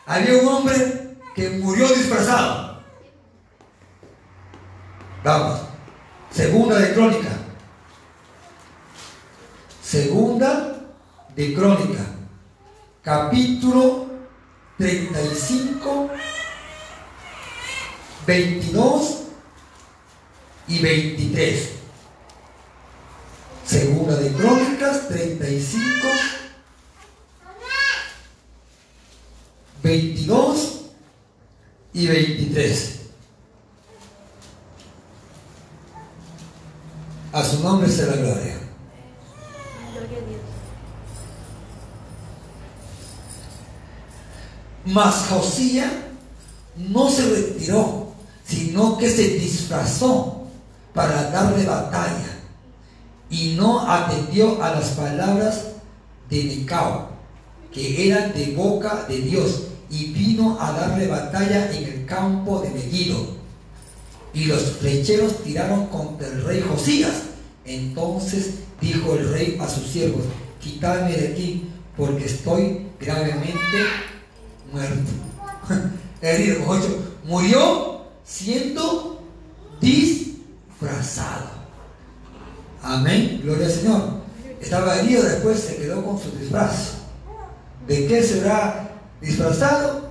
Había 0.06 0.42
un 0.42 0.48
hombre 0.48 1.16
que 1.34 1.50
murió 1.50 1.88
disfrazado. 1.88 2.82
Vamos. 5.22 5.60
Segunda 6.30 6.78
de 6.78 6.94
crónica. 6.94 7.30
Segunda 9.82 10.76
de 11.34 11.54
crónica. 11.54 12.04
Capítulo 13.02 14.06
35, 14.78 16.10
22 18.26 19.22
y 20.68 20.78
23. 20.80 21.70
Segunda 23.64 24.16
de 24.16 24.30
Crónicas 24.32 25.08
35, 25.08 26.08
22 29.84 30.80
y 31.92 32.06
23. 32.06 33.00
A 37.32 37.44
su 37.44 37.62
nombre 37.62 37.90
sea 37.90 38.06
la 38.06 38.16
gloria. 38.16 38.56
Gloria 39.92 40.18
a 40.18 40.28
Dios. 40.30 40.40
Mas 44.86 45.26
Josía 45.28 46.06
no 46.76 47.10
se 47.10 47.28
retiró, 47.28 48.14
sino 48.46 48.96
que 48.96 49.10
se 49.10 49.28
disfrazó 49.38 50.46
para 50.94 51.30
darle 51.30 51.66
batalla 51.66 52.38
y 53.28 53.54
no 53.54 53.80
atendió 53.86 54.62
a 54.62 54.70
las 54.70 54.90
palabras 54.90 55.64
de 56.30 56.44
Nicao, 56.44 57.10
que 57.70 58.08
eran 58.08 58.32
de 58.32 58.52
boca 58.52 59.04
de 59.08 59.18
Dios, 59.18 59.64
y 59.90 60.12
vino 60.12 60.58
a 60.60 60.72
darle 60.72 61.06
batalla 61.06 61.72
en 61.72 61.84
el 61.84 62.06
campo 62.06 62.60
de 62.60 62.70
Megiddo. 62.70 63.36
Y 64.32 64.46
los 64.46 64.62
flecheros 64.78 65.42
tiraron 65.42 65.86
contra 65.86 66.26
el 66.26 66.44
rey 66.44 66.64
Josías. 66.68 67.12
Entonces 67.64 68.54
dijo 68.80 69.14
el 69.14 69.30
rey 69.30 69.58
a 69.60 69.68
sus 69.68 69.86
siervos, 69.86 70.24
quitadme 70.60 71.16
de 71.16 71.28
aquí, 71.28 71.68
porque 71.96 72.26
estoy 72.26 72.86
gravemente 73.00 73.78
muerto. 74.72 75.10
Herido, 76.20 76.58
murió 77.24 78.06
siendo 78.24 79.22
disfrazado. 79.80 81.50
Amén, 82.82 83.40
gloria 83.42 83.66
al 83.66 83.72
Señor. 83.72 84.02
Estaba 84.60 84.98
herido, 84.98 85.22
después 85.22 85.60
se 85.60 85.76
quedó 85.76 86.04
con 86.04 86.18
su 86.18 86.30
disfraz. 86.38 86.94
¿De 87.86 88.06
qué 88.06 88.22
se 88.22 88.40
habrá 88.40 88.93
disfrazado? 89.20 90.10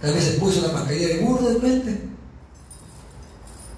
Tal 0.00 0.14
vez 0.14 0.24
se 0.24 0.32
puso 0.32 0.66
la 0.66 0.72
mascarilla 0.72 1.08
de 1.08 1.18
burro 1.20 1.48
de 1.48 1.54
repente. 1.54 2.08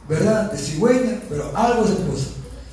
¿Verdad? 0.09 0.53
De 0.53 0.59
cigüeña, 0.59 1.21
pero 1.29 1.57
algo 1.57 1.87
se 1.87 1.95
puso. 1.95 2.31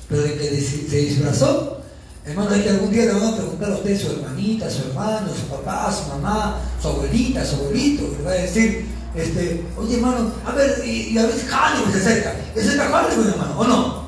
Pero 0.08 0.22
de 0.22 0.36
que 0.36 0.60
se 0.60 0.96
disfrazó, 0.96 1.82
hermano, 2.24 2.54
es 2.54 2.62
que 2.62 2.70
algún 2.70 2.90
día 2.90 3.06
le 3.06 3.12
van 3.12 3.34
a 3.34 3.36
preguntar 3.36 3.72
a 3.72 3.74
usted, 3.74 4.00
su 4.00 4.10
hermanita, 4.10 4.70
su 4.70 4.82
hermano, 4.88 5.28
su 5.28 5.46
papá, 5.46 5.92
su 5.92 6.08
mamá, 6.08 6.60
su 6.80 6.88
abuelita, 6.88 7.44
su 7.44 7.56
abuelito, 7.56 8.14
le 8.18 8.24
va 8.24 8.30
a 8.30 8.34
decir, 8.34 8.86
este, 9.14 9.62
oye 9.76 9.96
hermano, 9.96 10.32
a 10.46 10.52
ver, 10.52 10.82
y, 10.86 11.16
a 11.18 11.26
veces 11.26 11.44
Halloween 11.50 11.92
se 11.92 11.98
acerca, 11.98 12.34
se 12.54 12.60
acerca 12.60 12.88
Halloween 12.88 13.28
hermano, 13.28 13.58
¿o 13.58 13.64
no? 13.64 14.02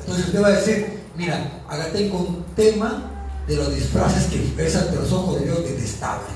Entonces 0.00 0.26
usted 0.26 0.42
va 0.42 0.48
a 0.48 0.52
decir, 0.52 1.00
mira, 1.16 1.62
acá 1.68 1.88
tengo 1.92 2.18
un 2.18 2.44
tema 2.54 3.10
de 3.46 3.56
los 3.56 3.74
disfraces 3.74 4.26
que 4.26 4.64
es 4.64 4.76
ante 4.76 4.96
los 4.96 5.12
ojos 5.12 5.40
de 5.40 5.46
Dios 5.46 5.58
detestable. 5.64 6.33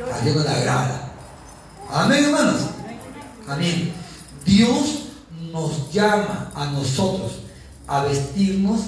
A 0.00 0.24
Dios 0.24 0.36
no 0.36 0.42
le 0.42 0.48
agrada. 0.48 1.12
Amén, 1.90 2.24
hermanos. 2.24 2.62
Amén. 3.46 3.92
Dios 4.44 5.02
nos 5.52 5.92
llama 5.92 6.50
a 6.54 6.66
nosotros 6.66 7.40
a 7.86 8.04
vestirnos 8.04 8.80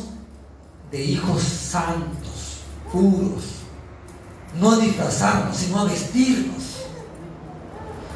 de 0.91 1.05
hijos 1.05 1.43
santos, 1.43 2.63
puros. 2.91 3.45
No 4.59 4.73
a 4.73 4.77
disfrazarnos, 4.79 5.57
sino 5.57 5.81
a 5.81 5.85
vestirnos. 5.85 6.63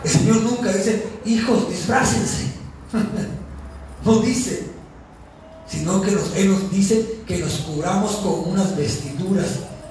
El 0.05 0.11
Señor 0.11 0.37
nunca 0.37 0.73
dice, 0.73 1.21
hijos, 1.27 1.69
disfrácense. 1.69 2.53
no 4.05 4.19
dice, 4.21 4.71
sino 5.67 6.01
que 6.01 6.11
Él 6.37 6.51
nos 6.51 6.71
dice 6.71 7.23
que 7.27 7.39
nos 7.39 7.53
cubramos 7.59 8.17
con 8.17 8.53
unas 8.53 8.75
vestiduras 8.77 9.49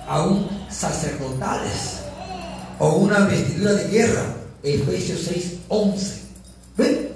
aún 0.07 0.47
sacerdotales 0.71 1.96
o 2.80 2.90
una 2.98 3.20
vestidura 3.20 3.74
de 3.74 3.88
guerra. 3.90 4.36
Efesios 4.63 5.22
6, 5.28 5.54
11. 5.68 6.22
¿Ven? 6.78 7.10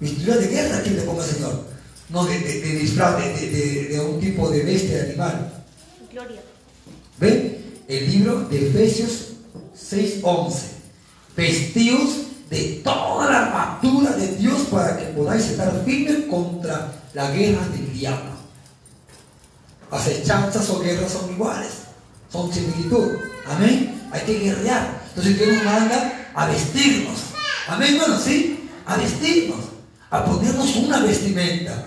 Vestidura 0.00 0.36
de 0.36 0.48
guerra 0.48 0.82
que 0.82 0.90
le 0.90 1.02
ponga 1.02 1.24
Señor. 1.24 1.64
No 2.08 2.24
de, 2.24 2.38
disfraz, 2.38 3.16
de, 3.18 4.00
un 4.00 4.20
tipo 4.20 4.50
de 4.50 4.62
bestia 4.62 5.02
animal. 5.02 5.64
Gloria. 6.12 6.40
¿Ven? 7.18 7.82
El 7.88 8.10
libro 8.10 8.40
de 8.48 8.68
Efesios 8.68 9.28
6, 9.74 10.20
11. 10.22 10.66
Vestidos 11.36 12.10
de 12.50 12.80
toda 12.84 13.30
la 13.30 13.46
armadura 13.46 14.12
de 14.12 14.36
Dios 14.36 14.60
para 14.70 14.96
que 14.98 15.06
podáis 15.06 15.44
estar 15.46 15.82
firmes 15.84 16.26
contra 16.28 16.92
la 17.14 17.30
guerra 17.30 17.66
del 17.68 17.92
diablo. 17.92 18.32
Acechanzas 19.90 20.68
o 20.70 20.80
guerras 20.80 21.12
son 21.12 21.30
iguales, 21.32 21.72
son 22.30 22.52
similitud. 22.52 23.12
Amén. 23.46 24.08
Hay 24.12 24.20
que 24.22 24.38
guerrear. 24.38 25.01
Entonces 25.14 25.38
Dios 25.38 25.56
nos 25.56 25.64
manda 25.64 26.30
a 26.34 26.46
vestirnos. 26.46 27.18
Amén, 27.68 27.98
bueno, 27.98 28.18
sí, 28.18 28.70
a 28.86 28.96
vestirnos, 28.96 29.60
a 30.10 30.24
ponernos 30.24 30.76
una 30.76 31.00
vestimenta. 31.00 31.86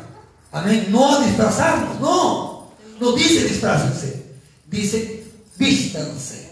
Amén, 0.52 0.88
no 0.90 1.16
a 1.16 1.26
disfrazarnos, 1.26 2.00
no. 2.00 2.72
No 3.00 3.12
dice 3.14 3.46
disfrázense, 3.46 4.26
dice 4.68 5.24
vístanse. 5.58 6.52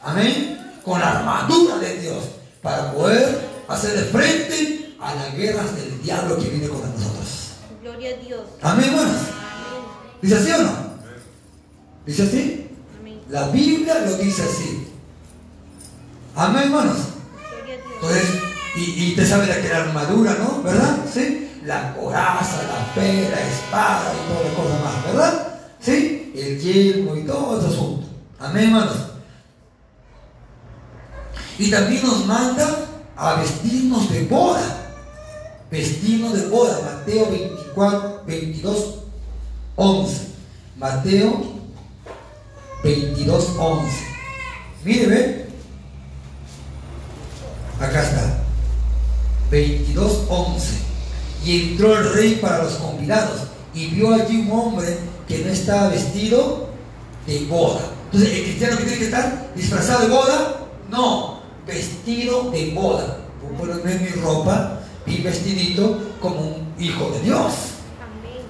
Amén, 0.00 0.78
con 0.84 1.00
la 1.00 1.18
armadura 1.18 1.78
de 1.78 1.98
Dios 1.98 2.24
para 2.62 2.92
poder 2.92 3.40
hacer 3.68 3.94
de 3.94 4.04
frente 4.04 4.94
a 5.00 5.14
las 5.14 5.36
guerras 5.36 5.74
del 5.74 6.00
diablo 6.02 6.38
que 6.38 6.50
viene 6.50 6.68
contra 6.68 6.88
nosotros. 6.88 7.50
Gloria 7.82 8.10
a 8.10 8.24
Dios. 8.24 8.40
Amén, 8.62 8.90
hermanos. 8.90 9.20
¿Dice 10.22 10.36
así 10.36 10.50
o 10.52 10.58
no? 10.62 10.72
¿Dice 12.06 12.22
así? 12.22 12.70
La 13.28 13.48
Biblia 13.48 13.98
lo 14.06 14.16
dice 14.16 14.42
así. 14.42 14.93
Amén, 16.36 16.64
hermanos. 16.64 16.96
Entonces, 17.94 18.24
y, 18.76 18.80
y 18.80 19.14
te 19.14 19.24
sabe 19.24 19.46
de 19.46 19.60
que 19.60 19.68
la 19.68 19.84
armadura, 19.84 20.36
¿no? 20.38 20.62
¿Verdad? 20.62 20.98
¿Sí? 21.12 21.60
La 21.64 21.94
coraza, 21.94 22.62
la 22.64 22.84
fe, 22.94 23.28
la 23.30 23.40
espada 23.40 24.12
y 24.12 24.28
todas 24.28 24.44
las 24.44 24.54
cosas 24.54 24.84
más, 24.84 25.04
¿verdad? 25.04 25.58
¿Sí? 25.80 26.32
El 26.34 26.60
yelmo 26.60 27.16
y 27.16 27.22
todo 27.22 27.58
ese 27.58 27.68
asunto. 27.68 28.06
Amén, 28.38 28.64
hermanos. 28.64 28.96
Y 31.58 31.70
también 31.70 32.02
nos 32.02 32.26
manda 32.26 32.68
a 33.16 33.34
vestirnos 33.34 34.10
de 34.10 34.24
boda. 34.24 34.60
Vestirnos 35.70 36.32
de 36.34 36.46
boda. 36.48 36.80
Mateo 36.82 37.30
24, 37.30 38.22
22, 38.26 38.94
11. 39.76 40.28
Mateo 40.76 41.54
22, 42.82 43.56
11. 43.56 43.88
Mire, 44.84 45.06
ve. 45.06 45.46
Acá 47.80 48.02
está. 48.02 48.44
22, 49.50 50.23
11. 50.34 50.68
Y 51.44 51.70
entró 51.70 51.98
el 51.98 52.12
rey 52.12 52.36
para 52.36 52.64
los 52.64 52.74
convidados 52.74 53.42
y 53.74 53.86
vio 53.86 54.14
allí 54.14 54.36
un 54.36 54.52
hombre 54.52 54.98
que 55.28 55.38
no 55.38 55.52
estaba 55.52 55.88
vestido 55.88 56.68
de 57.26 57.40
boda. 57.46 57.80
Entonces, 58.06 58.32
¿el 58.32 58.44
cristiano 58.44 58.76
que 58.76 58.84
tiene 58.84 58.98
que 58.98 59.04
estar 59.06 59.52
disfrazado 59.54 60.02
de 60.02 60.08
boda? 60.08 60.56
No, 60.90 61.40
vestido 61.66 62.50
de 62.50 62.70
boda. 62.70 63.18
Ponerme 63.58 63.98
mi 63.98 64.08
ropa, 64.22 64.84
y 65.06 65.20
vestidito 65.20 66.16
como 66.20 66.40
un 66.40 66.74
hijo 66.78 67.10
de 67.10 67.20
Dios. 67.20 67.52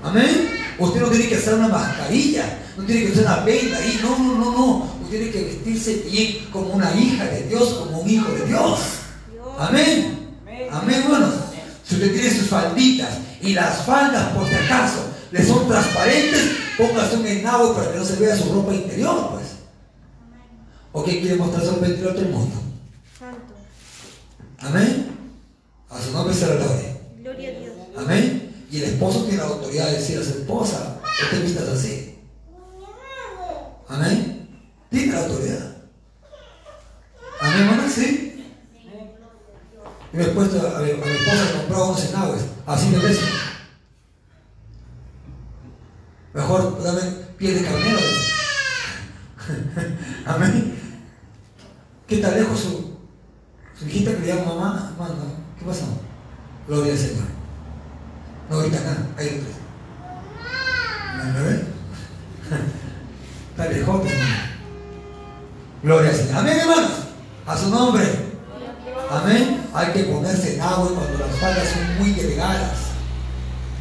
Amén. 0.03 0.51
Usted 0.79 1.01
no 1.01 1.09
tiene 1.09 1.29
que 1.29 1.37
hacer 1.37 1.55
una 1.55 1.69
mascarilla, 1.69 2.59
no 2.77 2.85
tiene 2.85 3.07
que 3.07 3.13
hacer 3.13 3.25
una 3.25 3.41
venda 3.41 3.79
ahí, 3.79 4.01
no, 4.03 4.19
no, 4.19 4.39
no, 4.39 4.53
no. 4.53 4.89
Usted 5.03 5.19
tiene 5.19 5.31
que 5.31 5.45
vestirse 5.45 6.05
bien 6.11 6.47
como 6.53 6.75
una 6.75 6.95
hija 6.95 7.25
de 7.25 7.49
Dios, 7.49 7.75
como 7.75 8.01
un 8.01 8.11
hijo 8.11 8.33
de 8.33 8.47
Dios. 8.47 8.81
Amén. 9.59 10.29
Amén, 10.71 11.03
hermanos. 11.03 11.35
Si 11.95 12.01
usted 12.03 12.13
tiene 12.13 12.37
sus 12.37 12.49
falditas 12.49 13.19
y 13.41 13.53
las 13.53 13.83
faldas, 13.83 14.33
por 14.33 14.49
si 14.49 14.55
acaso, 14.55 14.99
le 15.31 15.45
son 15.45 15.69
transparentes, 15.69 16.57
póngase 16.77 17.17
un 17.17 17.27
enagüe 17.27 17.73
para 17.73 17.93
que 17.93 17.99
no 17.99 18.05
se 18.05 18.17
vea 18.17 18.37
su 18.37 18.53
ropa 18.53 18.75
interior, 18.75 19.31
pues. 19.31 19.45
¿O 20.91 21.05
qué 21.05 21.21
quiere 21.21 21.37
mostrar 21.37 21.65
su 21.65 21.71
ropa 21.71 21.87
interior 21.87 22.11
a 22.11 22.15
todo 22.15 22.25
el 22.25 22.33
mundo? 22.33 22.57
Amén. 24.59 25.07
A 25.89 26.01
su 26.01 26.11
nombre 26.11 26.35
se 26.35 26.49
la 26.49 26.55
gloria. 26.57 26.97
Gloria 27.21 27.49
a 27.49 27.61
Dios. 27.61 27.75
Amén. 27.97 28.67
Y 28.73 28.79
el 28.79 28.85
esposo 28.85 29.23
tiene 29.23 29.39
la 29.39 29.45
autoridad 29.45 29.87
de 29.87 29.93
decir 29.93 30.19
a 30.19 30.25
su 30.25 30.31
esposa, 30.31 31.01
no 31.01 31.29
te 31.31 31.45
vistas 31.45 31.69
así. 31.69 32.19
Amén. 33.87 34.49
Tiene 34.91 35.13
la 35.13 35.21
autoridad. 35.21 35.77
Amén, 37.41 37.61
hermano, 37.61 37.89
sí. 37.89 38.24
Y 40.15 40.17
me 40.17 40.23
he 40.23 40.29
puesto 40.29 40.59
a, 40.59 40.81
mi, 40.81 40.91
esposa 40.91 41.59
compró 41.59 41.87
unos 41.87 42.05
enagües, 42.05 42.43
así 42.67 42.87
me 42.87 42.99
beso. 42.99 43.27
Mejor 46.33 46.81
dame 46.85 47.01
piel 47.37 47.57
de 47.57 47.65
carnero. 47.65 47.99
Amén. 50.27 50.79
¿Qué 52.07 52.19
tal 52.19 52.35
lejos 52.35 52.61
su, 52.61 52.97
hijita 53.85 54.13
que 54.13 54.21
le 54.21 54.27
llama 54.29 54.55
mamá, 54.55 54.93
hermano, 54.93 55.15
¿qué 55.59 55.65
pasó? 55.65 55.87
Gloria 56.69 56.93
al 56.93 56.99
Señor. 56.99 57.25
No 58.51 58.61
grita 58.61 58.81
nada, 58.83 59.09
hay 59.19 59.27
otros. 59.27 59.57
¿Me 61.35 61.43
ve? 61.43 61.65
Está 63.51 63.67
lejos, 63.67 64.07
hermano. 64.07 64.35
Gloria 65.83 66.11
al 66.11 66.17
Señor. 66.17 66.37
Amén, 66.37 66.59
hermanos. 66.61 66.93
A 67.47 67.57
su 67.57 67.69
nombre. 67.69 68.24
Amén. 69.11 69.67
Hay 69.73 69.93
que 69.93 70.05
ponerse 70.05 70.55
en 70.55 70.61
agua 70.61 70.89
cuando 70.95 71.19
las 71.19 71.37
faldas 71.37 71.69
son 71.69 71.99
muy 71.99 72.13
delgadas. 72.13 72.79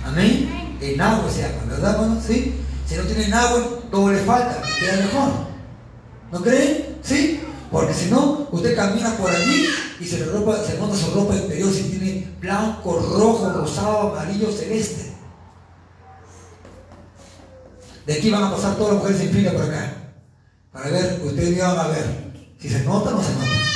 Amén. 0.05 0.77
En 0.81 1.01
agua 1.01 1.29
se 1.31 1.41
llama, 1.41 1.63
¿verdad, 1.69 1.95
hermano? 1.95 2.21
¿Sí? 2.25 2.55
Si 2.87 2.95
no 2.95 3.03
tienen 3.03 3.33
agua, 3.33 3.79
doble 3.89 4.19
falta, 4.19 4.61
queda 4.79 4.97
mejor. 4.97 5.31
¿No 6.31 6.41
creen? 6.41 6.97
¿Sí? 7.01 7.41
Porque 7.71 7.93
si 7.93 8.09
no, 8.11 8.47
usted 8.51 8.75
camina 8.75 9.15
por 9.17 9.31
allí 9.31 9.67
y 9.99 10.05
se 10.05 10.19
le 10.19 10.25
su 10.25 11.11
ropa 11.15 11.35
interior 11.35 11.71
si 11.73 11.83
tiene 11.83 12.27
blanco, 12.39 12.99
rojo, 12.99 13.51
rosado, 13.51 14.15
amarillo, 14.15 14.51
celeste. 14.51 15.13
De 18.05 18.13
aquí 18.13 18.29
van 18.29 18.43
a 18.43 18.51
pasar 18.51 18.75
todas 18.75 18.93
las 18.93 19.01
mujeres 19.01 19.21
sin 19.21 19.31
fila 19.31 19.53
por 19.53 19.63
acá. 19.63 19.93
Para 20.71 20.89
ver, 20.89 21.21
ustedes 21.23 21.57
van 21.59 21.79
a 21.79 21.87
ver 21.87 22.33
si 22.59 22.69
se 22.69 22.83
nota 22.83 23.09
o 23.09 23.13
no 23.13 23.23
se 23.23 23.33
nota. 23.33 23.72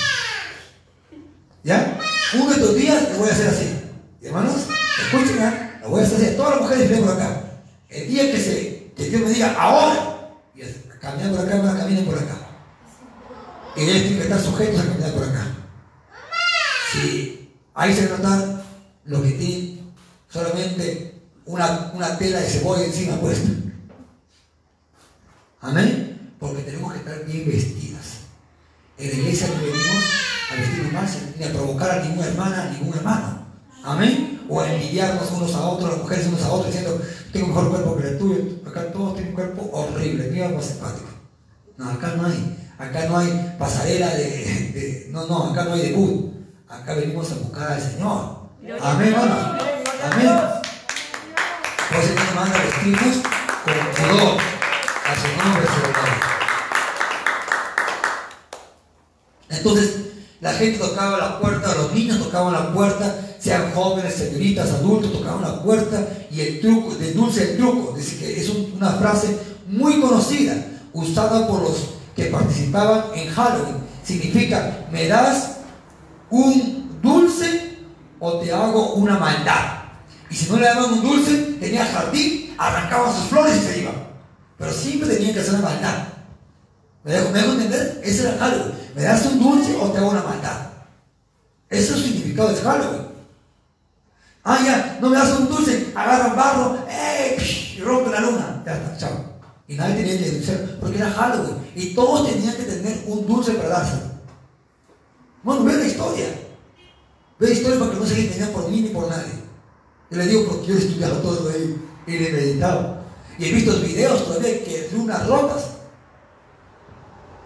¿Ya? 1.67 1.99
Uno 2.35 2.45
de 2.45 2.53
estos 2.53 2.75
días 2.75 3.09
le 3.11 3.17
voy 3.17 3.27
a 3.27 3.33
hacer 3.33 3.47
así. 3.49 3.81
hermanos, 4.21 4.55
escuchen, 5.03 5.35
¿ya? 5.35 5.79
lo 5.81 5.89
voy 5.89 6.01
a 6.01 6.05
hacer 6.05 6.17
así. 6.17 6.37
Todas 6.37 6.51
las 6.51 6.61
mujeres 6.61 6.99
por 7.01 7.11
acá. 7.11 7.41
El 7.89 8.07
día 8.07 8.31
que, 8.31 8.39
se, 8.39 8.93
que 8.95 9.09
Dios 9.09 9.21
me 9.21 9.29
diga, 9.31 9.53
ahora, 9.59 10.29
y 10.55 10.61
caminar 11.01 11.31
por 11.31 11.39
acá, 11.41 11.77
caminen 11.77 12.05
por 12.05 12.17
acá. 12.17 12.37
Y 13.75 13.81
ellos 13.81 13.95
tienen 13.95 14.17
que 14.17 14.23
estar 14.23 14.39
sujetos 14.39 14.79
a 14.79 14.85
caminar 14.85 15.11
por 15.11 15.23
acá. 15.25 15.45
Si 16.93 17.51
ahí 17.73 17.93
se 17.93 18.07
notar 18.07 18.63
lo 19.03 19.21
que 19.21 19.31
tiene 19.31 19.83
solamente 20.29 21.15
una, 21.45 21.91
una 21.93 22.17
tela 22.17 22.39
de 22.39 22.47
cebolla 22.47 22.85
encima 22.85 23.17
puesta. 23.17 23.49
Amén. 25.59 26.33
Porque 26.39 26.61
tenemos 26.61 26.93
que 26.93 26.99
estar 26.99 27.25
bien 27.25 27.45
vestidas. 27.45 27.86
En 28.99 29.09
la 29.09 29.13
iglesia 29.13 29.47
no 29.47 29.61
venimos 29.61 30.03
a 30.51 30.55
vestirnos 30.55 30.93
más 30.93 31.17
ni 31.37 31.45
a 31.45 31.49
provocar 31.51 31.91
a 31.91 32.03
ninguna 32.03 32.27
hermana, 32.27 32.63
a 32.63 32.69
ningún 32.71 32.97
hermano. 32.97 33.45
Amén. 33.83 34.41
O 34.49 34.59
a 34.59 34.73
envidiarnos 34.73 35.31
unos 35.31 35.53
a 35.53 35.67
otros, 35.67 35.91
las 35.91 35.99
mujeres 35.99 36.27
unos 36.27 36.41
a 36.41 36.51
otros, 36.51 36.73
diciendo, 36.73 37.01
tengo 37.31 37.47
mejor 37.47 37.69
cuerpo 37.69 37.97
que 37.97 38.07
el 38.07 38.17
tuyo. 38.17 38.43
Acá 38.65 38.91
todos 38.91 39.13
tienen 39.13 39.29
un 39.29 39.35
cuerpo 39.35 39.69
horrible, 39.71 40.31
mío 40.31 40.49
más 40.49 40.65
simpático. 40.65 41.09
No, 41.77 41.91
acá 41.91 42.15
no 42.17 42.25
hay. 42.25 42.57
Acá 42.79 43.05
no 43.07 43.17
hay 43.19 43.55
pasarela 43.59 44.07
de, 44.07 45.09
no, 45.11 45.27
no, 45.27 45.51
acá 45.51 45.63
no 45.65 45.73
hay 45.73 45.81
debut. 45.81 46.33
acá 46.67 46.93
venimos 46.95 47.31
a 47.31 47.35
buscar 47.35 47.71
al 47.73 47.81
Señor. 47.81 48.49
Amén, 48.81 49.13
hermanos. 49.13 49.61
Amén. 50.11 50.29
Por 51.89 52.03
eso 52.03 52.13
nos 52.15 52.35
manda 52.35 52.63
vestirnos 52.63 53.17
con 53.63 53.73
pudor. 53.95 54.37
A 55.05 55.15
su 55.15 55.27
nombre 55.37 55.65
se 55.67 56.36
Entonces, 59.57 59.95
la 60.39 60.53
gente 60.53 60.77
tocaba 60.77 61.17
la 61.17 61.39
puerta, 61.39 61.73
los 61.75 61.93
niños 61.93 62.19
tocaban 62.19 62.53
la 62.53 62.71
puerta, 62.71 63.15
sean 63.39 63.71
jóvenes, 63.73 64.13
señoritas, 64.13 64.69
adultos, 64.69 65.11
tocaban 65.11 65.41
la 65.41 65.63
puerta 65.63 66.07
y 66.31 66.41
el 66.41 66.61
truco, 66.61 66.93
de 66.95 67.13
dulce 67.13 67.51
el 67.51 67.57
truco, 67.57 67.95
dice 67.97 68.17
que 68.17 68.39
es 68.39 68.49
una 68.49 68.91
frase 68.91 69.37
muy 69.67 69.99
conocida, 69.99 70.55
usada 70.93 71.47
por 71.47 71.61
los 71.61 71.89
que 72.15 72.25
participaban 72.25 73.05
en 73.15 73.29
Halloween. 73.29 73.77
Significa, 74.03 74.87
me 74.91 75.07
das 75.07 75.57
un 76.29 76.99
dulce 77.01 77.77
o 78.19 78.33
te 78.33 78.51
hago 78.51 78.93
una 78.93 79.17
maldad. 79.17 79.77
Y 80.29 80.35
si 80.35 80.51
no 80.51 80.57
le 80.57 80.65
daban 80.65 80.93
un 80.93 81.01
dulce, 81.01 81.35
tenía 81.59 81.85
jardín, 81.85 82.53
arrancaban 82.57 83.15
sus 83.15 83.25
flores 83.25 83.57
y 83.57 83.65
se 83.65 83.79
iban. 83.81 84.07
Pero 84.57 84.71
siempre 84.71 85.09
tenían 85.09 85.33
que 85.33 85.39
hacer 85.39 85.55
una 85.55 85.69
maldad. 85.69 86.07
¿Me 87.07 87.13
dejo, 87.13 87.29
¿Me 87.29 87.39
dejo 87.39 87.53
entender? 87.53 88.01
Ese 88.03 88.27
era 88.27 88.37
Halloween. 88.37 88.73
¿Me 88.93 89.03
das 89.03 89.25
un 89.27 89.39
dulce 89.39 89.77
o 89.77 89.89
te 89.89 89.97
hago 89.97 90.09
una 90.09 90.23
maldad? 90.23 90.71
Ese 91.69 91.83
es 91.83 91.91
el 91.91 92.03
significado 92.03 92.49
de 92.49 92.61
Halloween. 92.61 93.07
Ah, 94.43 94.59
ya, 94.65 94.97
no 94.99 95.09
me 95.09 95.17
das 95.17 95.39
un 95.39 95.47
dulce, 95.47 95.93
agarran 95.95 96.35
barro, 96.35 96.77
¡eh! 96.89 97.37
y 97.77 97.79
rompen 97.79 98.11
la 98.11 98.19
luna. 98.19 98.61
Ya 98.65 98.73
está, 98.73 98.97
chao. 98.97 99.25
Y 99.69 99.75
nadie 99.75 99.95
tenía 99.95 100.17
que 100.17 100.31
dulce, 100.31 100.53
porque 100.81 100.97
era 100.97 101.09
Halloween. 101.09 101.55
Y 101.75 101.93
todos 101.93 102.29
tenían 102.29 102.55
que 102.57 102.63
tener 102.63 103.03
un 103.07 103.25
dulce 103.25 103.53
para 103.53 103.69
darse. 103.69 104.01
Bueno, 105.43 105.63
ve 105.63 105.77
la 105.77 105.85
historia. 105.85 106.25
Ve 107.39 107.47
la 107.47 107.53
historia 107.53 107.79
porque 107.79 107.95
no 107.95 108.05
se 108.05 108.19
entendía 108.19 108.51
por 108.51 108.69
mí 108.69 108.81
ni 108.81 108.89
por 108.89 109.07
nadie. 109.07 109.31
Yo 110.11 110.17
le 110.17 110.27
digo 110.27 110.45
porque 110.45 110.67
yo 110.67 110.75
he 110.75 110.79
estudiado 110.79 111.19
todo 111.19 111.49
ahí 111.51 111.81
y 112.05 112.11
le 112.11 112.29
he 112.29 112.33
meditado. 112.33 112.97
Y 113.39 113.45
he 113.45 113.53
visto 113.53 113.79
videos 113.79 114.25
todavía 114.25 114.61
que 114.61 114.89
de 114.91 114.99
unas 114.99 115.25
rotas. 115.25 115.76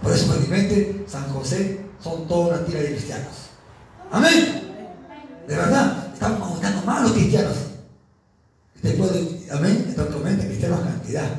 Por 0.02 0.12
eso, 0.12 0.36
mente, 0.50 1.06
San 1.08 1.32
José 1.32 1.82
son 2.04 2.28
toda 2.28 2.56
una 2.56 2.66
tira 2.66 2.80
de 2.80 2.92
cristianos. 2.92 3.34
Amén. 4.12 4.62
De 5.48 5.56
verdad, 5.56 6.08
estamos 6.14 6.42
aumentando 6.42 6.82
más 6.86 7.04
los 7.04 7.12
cristianos. 7.14 7.56
Después 8.82 9.14
de, 9.14 9.52
amén, 9.52 9.86
entonces 9.88 10.16
aumenta 10.16 10.46
cristianos 10.46 10.82
cantidad. 10.82 11.30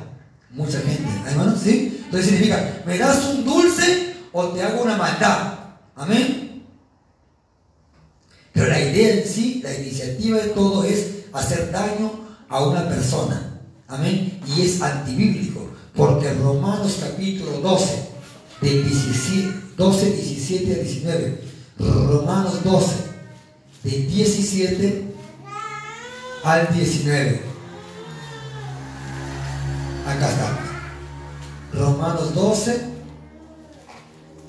Mucha 0.50 0.80
gente. 0.80 1.08
Hermanos, 1.26 1.60
¿sí? 1.62 2.02
Entonces 2.04 2.30
significa, 2.30 2.82
¿me 2.86 2.98
das 2.98 3.24
un 3.26 3.44
dulce 3.44 4.16
o 4.32 4.48
te 4.48 4.62
hago 4.62 4.82
una 4.82 4.96
maldad? 4.96 5.54
Amén. 5.96 6.64
Pero 8.52 8.68
la 8.68 8.80
idea 8.80 9.14
en 9.14 9.26
sí, 9.26 9.60
la 9.64 9.74
iniciativa 9.74 10.38
de 10.38 10.48
todo 10.48 10.84
es 10.84 11.24
hacer 11.32 11.72
daño 11.72 12.12
a 12.48 12.64
una 12.64 12.88
persona. 12.88 13.60
Amén. 13.88 14.40
Y 14.46 14.62
es 14.62 14.80
antibíblico. 14.80 15.68
Porque 15.96 16.32
Romanos 16.34 16.98
capítulo 17.00 17.58
12, 17.58 18.11
del 18.62 18.84
12, 19.76 20.10
17 20.12 20.72
a 20.72 20.82
19. 20.84 21.42
Romanos 21.78 22.62
12, 22.62 22.94
del 23.82 24.06
17 24.06 25.14
al 26.44 26.74
19. 26.74 27.40
Acá 30.06 30.30
está. 30.30 30.58
Romanos 31.72 32.34
12, 32.34 32.80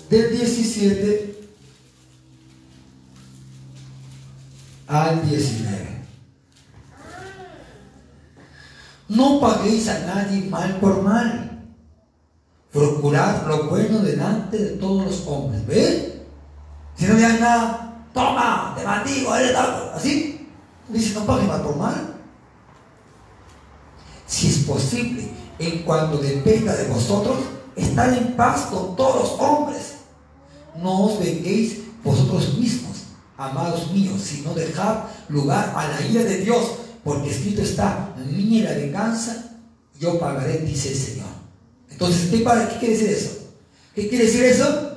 del 0.10 0.38
17 0.38 1.36
al 4.88 5.28
19. 5.28 5.94
No 9.10 9.40
paguéis 9.40 9.88
a 9.88 10.00
nadie 10.00 10.50
mal 10.50 10.80
por 10.80 11.02
mal. 11.02 11.43
Procurar 12.74 13.46
lo 13.48 13.70
bueno 13.70 14.00
delante 14.00 14.58
de 14.58 14.70
todos 14.72 15.06
los 15.06 15.28
hombres. 15.28 15.66
¿Ve? 15.68 16.26
Si 16.96 17.06
no 17.06 17.14
le 17.14 17.22
nada, 17.40 18.08
toma, 18.14 18.74
te 18.76 18.84
maldigo, 18.84 19.36
eres 19.36 19.56
así. 19.56 20.50
Dice, 20.90 21.14
no 21.14 21.26
pagues 21.26 21.48
mal 21.48 21.62
por 21.62 21.78
mal. 21.78 22.16
Si 24.26 24.48
es 24.48 24.58
posible, 24.60 25.30
en 25.60 25.84
cuanto 25.84 26.18
dependa 26.18 26.76
de 26.76 26.88
vosotros, 26.88 27.38
estar 27.76 28.12
en 28.12 28.36
paz 28.36 28.68
con 28.72 28.96
todos 28.96 29.16
los 29.16 29.40
hombres. 29.40 29.94
No 30.82 31.06
os 31.06 31.20
venguéis 31.20 31.80
vosotros 32.04 32.58
mismos, 32.58 33.04
amados 33.38 33.92
míos, 33.92 34.20
sino 34.22 34.54
dejad 34.54 35.04
lugar 35.30 35.74
a 35.76 35.88
la 35.88 36.02
ira 36.08 36.24
de 36.24 36.40
Dios, 36.40 36.64
porque 37.04 37.30
escrito 37.30 37.62
está, 37.62 38.14
mía 38.18 38.72
la 38.72 38.78
venganza, 38.78 39.52
yo 40.00 40.20
pagaré, 40.20 40.60
dice 40.60 40.90
el 40.90 40.98
Señor. 40.98 41.33
Entonces, 41.94 42.30
¿qué, 42.30 42.44
¿qué 42.44 42.78
quiere 42.80 42.98
decir 42.98 43.10
eso? 43.10 43.30
¿Qué 43.96 44.10
quiere 44.10 44.26
decir 44.26 44.44
eso? 44.44 44.92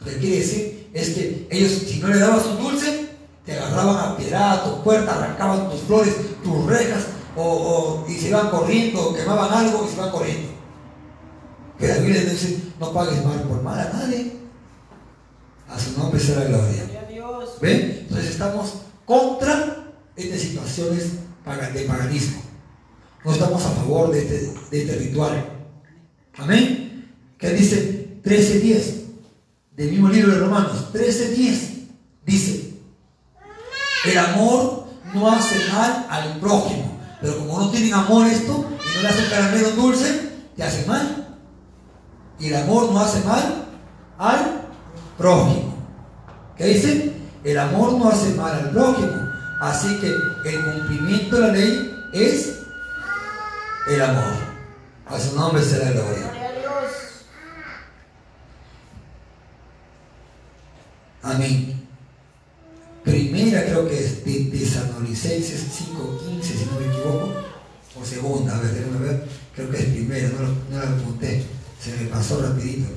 Lo 0.00 0.06
que 0.06 0.18
quiere 0.18 0.38
decir 0.40 0.90
es 0.92 1.10
que 1.10 1.46
ellos, 1.50 1.72
si 1.86 2.00
no 2.00 2.08
le 2.08 2.18
dabas 2.18 2.44
un 2.46 2.58
dulce, 2.58 3.08
te 3.46 3.52
agarraban 3.52 3.96
a 3.96 4.16
piedra 4.16 4.52
a 4.52 4.64
tu 4.64 4.82
puerta, 4.82 5.14
arrancaban 5.14 5.70
tus 5.70 5.80
flores, 5.82 6.14
tus 6.42 6.66
rejas, 6.66 7.04
o, 7.36 8.04
y 8.08 8.14
se 8.14 8.28
iban 8.28 8.50
corriendo, 8.50 9.10
o 9.10 9.14
quemaban 9.14 9.52
algo 9.52 9.84
y 9.86 9.88
se 9.88 9.96
iban 9.96 10.10
corriendo. 10.10 10.48
Que 11.78 11.88
la 11.88 11.98
Biblia 11.98 12.22
dice, 12.22 12.58
no 12.78 12.92
pagues 12.92 13.24
mal 13.24 13.42
por 13.42 13.62
mal 13.62 13.78
a 13.78 13.92
nadie. 13.92 14.32
A 15.68 15.78
su 15.78 15.98
nombre 15.98 16.20
sea 16.20 16.40
la 16.40 16.44
gloria. 16.44 16.84
¿Ven? 17.60 17.98
Entonces 18.02 18.30
estamos 18.30 18.74
contra 19.06 19.86
estas 20.16 20.40
situaciones 20.40 21.12
de 21.74 21.80
paganismo. 21.84 22.42
No 23.24 23.32
estamos 23.32 23.64
a 23.64 23.70
favor 23.70 24.10
de 24.10 24.18
este, 24.18 24.52
de 24.70 24.82
este 24.82 24.96
ritual. 24.96 25.51
Amén. 26.38 27.10
Que 27.38 27.50
dice 27.50 28.18
13.10 28.24 29.02
del 29.76 29.90
mismo 29.90 30.08
libro 30.08 30.32
de 30.32 30.38
Romanos. 30.38 30.92
13.10 30.92 31.86
dice, 32.24 32.74
el 34.04 34.18
amor 34.18 34.86
no 35.14 35.30
hace 35.30 35.56
mal 35.72 36.06
al 36.08 36.38
prójimo. 36.40 37.00
Pero 37.20 37.38
como 37.38 37.60
no 37.60 37.70
tienen 37.70 37.94
amor 37.94 38.26
esto 38.26 38.66
y 38.68 38.96
no 38.96 39.02
le 39.02 39.08
hacen 39.08 39.30
caramelo 39.30 39.70
dulce, 39.72 40.30
te 40.56 40.62
hace 40.62 40.86
mal. 40.86 41.38
Y 42.38 42.48
el 42.48 42.56
amor 42.56 42.90
no 42.90 43.00
hace 43.00 43.20
mal 43.24 43.66
al 44.18 44.62
prójimo. 45.16 45.74
¿Qué 46.56 46.66
dice? 46.66 47.12
El 47.44 47.58
amor 47.58 47.92
no 47.92 48.08
hace 48.08 48.34
mal 48.34 48.52
al 48.52 48.70
prójimo. 48.70 49.30
Así 49.60 50.00
que 50.00 50.08
el 50.08 50.64
cumplimiento 50.64 51.36
de 51.36 51.42
la 51.42 51.52
ley 51.52 51.94
es 52.12 52.58
el 53.88 54.02
amor. 54.02 54.51
A 55.12 55.20
su 55.20 55.36
nombre 55.36 55.62
será 55.62 55.90
gloria. 55.90 56.32
Amén. 61.22 61.86
Primera 63.04 63.64
creo 63.66 63.86
que 63.86 63.98
es 63.98 64.24
de 64.24 64.44
Tesalonicenses 64.44 65.66
5.15, 65.66 66.42
si 66.42 66.64
no 66.64 66.80
me 66.80 66.86
equivoco. 66.86 67.32
O 68.00 68.04
segunda, 68.04 68.56
a 68.56 68.60
ver, 68.60 68.72
déjame 68.72 69.06
ver. 69.06 69.28
Creo 69.54 69.70
que 69.70 69.78
es 69.80 69.84
primera, 69.84 70.28
no, 70.30 70.48
no 70.70 70.82
la 70.82 70.90
apunté. 70.90 71.44
Se 71.78 71.94
me 71.94 72.08
pasó 72.08 72.40
rapidito. 72.40 72.88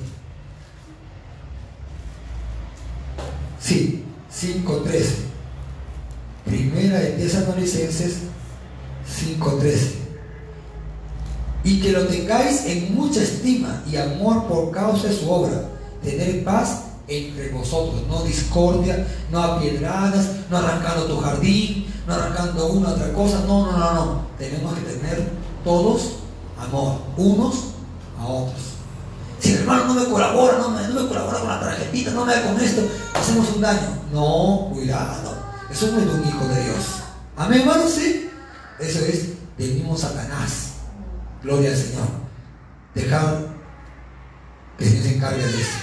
Sí, 3.60 4.04
5.13. 4.32 5.04
Primera 6.46 6.98
de 6.98 7.10
Tesalonicenses 7.10 8.20
5.13. 9.38 10.05
Y 11.66 11.80
que 11.80 11.90
lo 11.90 12.06
tengáis 12.06 12.64
en 12.66 12.94
mucha 12.94 13.20
estima 13.20 13.82
y 13.90 13.96
amor 13.96 14.44
por 14.44 14.70
causa 14.70 15.08
de 15.08 15.16
su 15.16 15.28
obra. 15.28 15.68
Tener 16.00 16.44
paz 16.44 16.82
entre 17.08 17.50
vosotros, 17.50 18.02
no 18.08 18.22
discordia, 18.22 19.04
no 19.32 19.42
apiedradas, 19.42 20.28
no 20.48 20.58
arrancando 20.58 21.06
tu 21.06 21.20
jardín, 21.20 21.92
no 22.06 22.14
arrancando 22.14 22.68
una 22.68 22.90
otra 22.90 23.12
cosa, 23.12 23.40
no, 23.48 23.66
no, 23.66 23.78
no, 23.78 23.94
no. 23.94 24.20
Tenemos 24.38 24.74
que 24.74 24.82
tener 24.82 25.28
todos 25.64 26.18
amor, 26.56 27.00
unos 27.16 27.56
a 28.20 28.26
otros. 28.26 28.60
Si 29.40 29.52
el 29.52 29.62
hermano 29.62 29.86
no 29.86 29.94
me 29.94 30.06
colabora, 30.06 30.58
no 30.58 30.68
me, 30.68 30.86
no 30.86 31.02
me 31.02 31.08
colabora 31.08 31.40
con 31.40 31.48
la 31.48 31.58
tarjetita, 31.58 32.12
no 32.12 32.24
me 32.24 32.32
da 32.32 32.42
con 32.46 32.60
esto, 32.60 32.82
hacemos 33.12 33.48
un 33.56 33.60
daño. 33.60 33.88
No, 34.12 34.70
cuidado. 34.72 35.34
Eso 35.68 35.88
no 35.88 35.98
es 35.98 36.06
un 36.06 36.28
hijo 36.28 36.46
de 36.46 36.62
Dios. 36.62 36.84
Amén, 37.36 37.62
hermano, 37.62 37.88
sí. 37.88 38.30
Eso 38.78 39.00
es 39.00 39.30
del 39.58 39.74
mismo 39.74 39.98
Satanás. 39.98 40.75
Gloria 41.46 41.70
al 41.70 41.76
Señor. 41.76 42.08
Dejar 42.92 43.46
que 44.76 44.84
Dios 44.84 45.04
se 45.04 45.14
encargue 45.14 45.44
de 45.44 45.60
eso. 45.60 45.78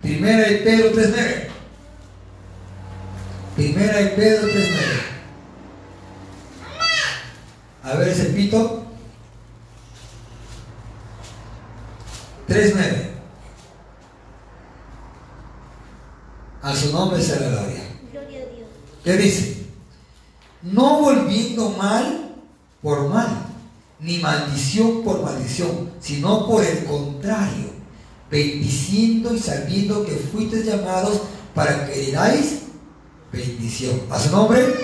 Primera 0.00 0.48
de 0.48 0.56
Pedro 0.56 0.92
3.9. 0.92 1.48
Primera 3.56 3.98
de 3.98 4.06
Pedro 4.06 4.48
3.9. 4.48 4.62
A 7.82 7.94
ver 7.96 8.08
ese 8.08 8.24
pito. 8.30 8.86
3.9. 12.48 13.10
A 16.62 16.74
su 16.74 16.86
su 16.86 16.92
nombre 16.94 17.22
sea 17.22 17.40
la 17.40 17.48
gloria. 17.48 17.82
Gloria 18.12 18.38
a 18.38 18.46
Dios. 18.46 18.68
¿Qué 19.04 19.12
dice? 19.18 19.66
No 20.62 21.02
volviendo 21.02 21.68
mal 21.72 22.34
por 22.80 23.10
mal, 23.10 23.45
ni 24.00 24.18
maldición 24.18 25.02
por 25.02 25.22
maldición, 25.22 25.92
sino 26.00 26.46
por 26.46 26.64
el 26.64 26.84
contrario, 26.84 27.70
bendiciendo 28.30 29.34
y 29.34 29.38
sabiendo 29.38 30.04
que 30.04 30.12
fuisteis 30.12 30.66
llamados 30.66 31.22
para 31.54 31.86
que 31.86 32.10
heráis 32.10 32.62
bendición. 33.32 34.00
¿A 34.10 34.18
su 34.18 34.30
nombre? 34.30 34.74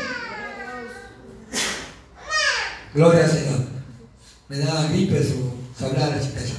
Gloria 2.95 3.25
al 3.25 3.31
Señor. 3.31 3.61
Me 4.49 4.59
da 4.59 4.87
gripe 4.89 5.23
su, 5.23 5.85
hablar. 5.85 6.13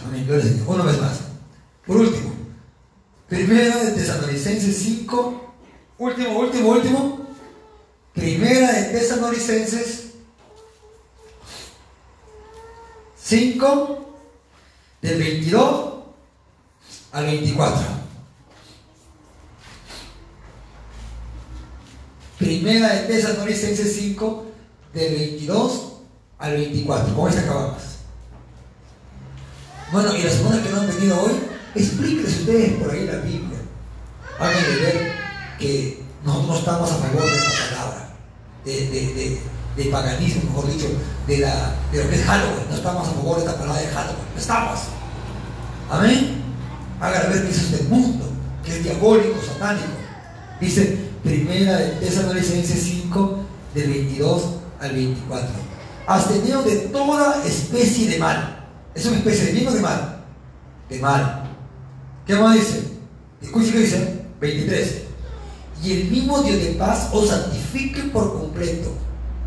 Amén. 0.08 0.26
Gloria 0.26 0.44
al 0.44 0.50
Señor. 0.50 0.70
Una 0.70 0.84
vez 0.84 1.00
más. 1.00 1.20
Por 1.86 1.98
último. 1.98 2.34
Primera 3.28 3.84
de 3.84 3.92
Tesalonicenses 3.92 4.78
5. 4.78 5.54
Último, 6.00 6.40
último, 6.40 6.70
último. 6.70 7.28
Primera 8.14 8.72
de 8.72 8.84
Tesalonicenses 9.00 10.03
5. 13.34 14.14
Del 15.02 15.18
22 15.18 15.94
al 17.14 17.26
24. 17.26 17.82
Primera 22.38 22.94
de 22.94 23.00
Tesalonicenses 23.08 23.96
5, 23.96 24.46
del 24.94 25.16
22 25.16 25.94
al 26.38 26.54
24. 26.54 27.16
Con 27.16 27.30
esta 27.30 27.42
acabamos. 27.42 27.82
Bueno, 29.92 30.16
y 30.16 30.22
las 30.22 30.34
personas 30.34 30.60
que 30.60 30.70
no 30.70 30.82
han 30.82 30.88
venido 30.88 31.20
hoy, 31.20 31.32
explíquenles 31.74 32.40
ustedes 32.40 32.74
por 32.74 32.92
ahí 32.92 33.08
la 33.08 33.18
Biblia. 33.18 33.58
Háganle 34.40 34.76
ver 34.76 35.12
que 35.58 36.04
nosotros 36.24 36.50
no 36.50 36.58
estamos 36.60 36.92
a 36.92 36.96
favor 36.96 37.24
de 37.24 37.36
esta 37.36 37.76
palabra, 37.76 38.16
de, 38.64 39.42
de 39.76 39.86
paganismo, 39.86 40.44
mejor 40.50 40.72
dicho, 40.72 40.88
de, 41.28 41.38
la, 41.40 41.76
de 41.92 42.04
lo 42.04 42.10
que 42.10 42.16
es 42.16 42.26
Halloween. 42.26 42.66
No 42.70 42.76
estamos 42.76 43.08
a 43.08 43.12
favor 43.12 43.38
de 43.38 43.46
esta 43.46 43.58
palabra 43.58 43.82
de 43.82 43.88
Halloween. 43.88 44.26
No 44.34 44.40
estamos. 44.40 44.80
Amén. 45.90 46.44
Háganle 47.00 47.30
ver 47.30 47.46
que 47.46 47.52
es 47.52 47.72
del 47.72 47.88
mundo, 47.90 48.26
que 48.64 48.78
es 48.78 48.84
diabólico, 48.84 49.40
satánico. 49.42 49.88
Dice 50.60 51.00
primera 51.24 51.78
de 51.78 51.90
Tesalonicenses 51.94 52.84
5, 52.84 53.40
del 53.74 53.90
22 53.90 54.44
al 54.80 54.92
24. 54.92 55.50
Absteneos 56.06 56.66
de 56.66 56.76
toda 56.88 57.44
especie 57.46 58.10
de 58.10 58.20
mal. 58.20 58.66
¿Es 58.94 59.06
una 59.06 59.18
especie 59.18 59.46
de 59.46 59.52
bien 59.54 59.68
o 59.68 59.72
de 59.72 59.82
mal? 59.82 60.24
De 60.90 61.00
mal. 61.00 61.44
¿Qué 62.26 62.36
más 62.36 62.56
dice? 62.56 62.84
Escuche 63.42 63.72
que 63.72 63.80
dice, 63.80 64.26
23. 64.40 65.04
Y 65.84 65.92
el 65.94 66.12
mismo 66.12 66.42
Dios 66.42 66.62
de 66.62 66.72
paz 66.74 67.10
os 67.12 67.30
santifique 67.30 68.04
por 68.04 68.40
completo, 68.40 68.92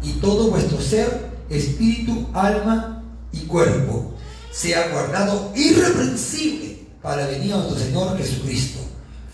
y 0.06 0.12
todo 0.20 0.50
vuestro 0.50 0.80
ser, 0.80 1.30
espíritu, 1.50 2.28
alma 2.32 3.02
y 3.32 3.40
cuerpo, 3.40 4.14
sea 4.52 4.88
guardado 4.92 5.50
irreprensible 5.56 6.86
para 7.02 7.26
venir 7.26 7.52
a 7.52 7.56
nuestro 7.56 7.78
Señor 7.78 8.16
Jesucristo. 8.16 8.78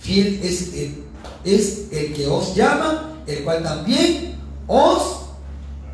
Fiel 0.01 0.41
es 0.43 0.73
el, 0.73 1.05
es 1.45 1.83
el 1.93 2.15
que 2.15 2.27
os 2.27 2.57
llama, 2.57 3.21
el 3.27 3.45
cual 3.45 3.63
también 3.63 4.35
os 4.67 5.21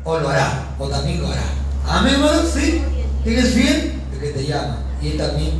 o 0.05 0.17
lo 0.17 0.29
hará, 0.29 0.75
o 0.79 0.87
también 0.87 1.21
lo 1.21 1.27
hará. 1.27 1.43
Amén, 1.85 2.13
hermano, 2.13 2.41
¿sí? 2.51 2.81
¿Quién 3.23 3.39
es 3.39 3.49
fiel? 3.49 4.01
El 4.13 4.19
que 4.19 4.29
te 4.29 4.45
llama, 4.45 4.81
y 5.01 5.09
él 5.09 5.17
también 5.17 5.51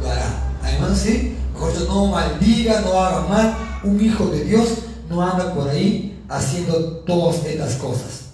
lo 0.00 0.10
hará. 0.10 0.54
Además, 0.62 0.98
¿sí? 0.98 1.36
Mejor 1.52 1.72
no 1.86 2.06
maldiga, 2.06 2.80
no 2.80 2.98
haga 2.98 3.28
mal. 3.28 3.56
Un 3.84 4.00
hijo 4.02 4.26
de 4.28 4.44
Dios 4.44 4.68
no 5.10 5.22
anda 5.22 5.54
por 5.54 5.68
ahí 5.68 6.18
haciendo 6.28 7.02
todas 7.04 7.44
estas 7.44 7.74
cosas. 7.74 8.31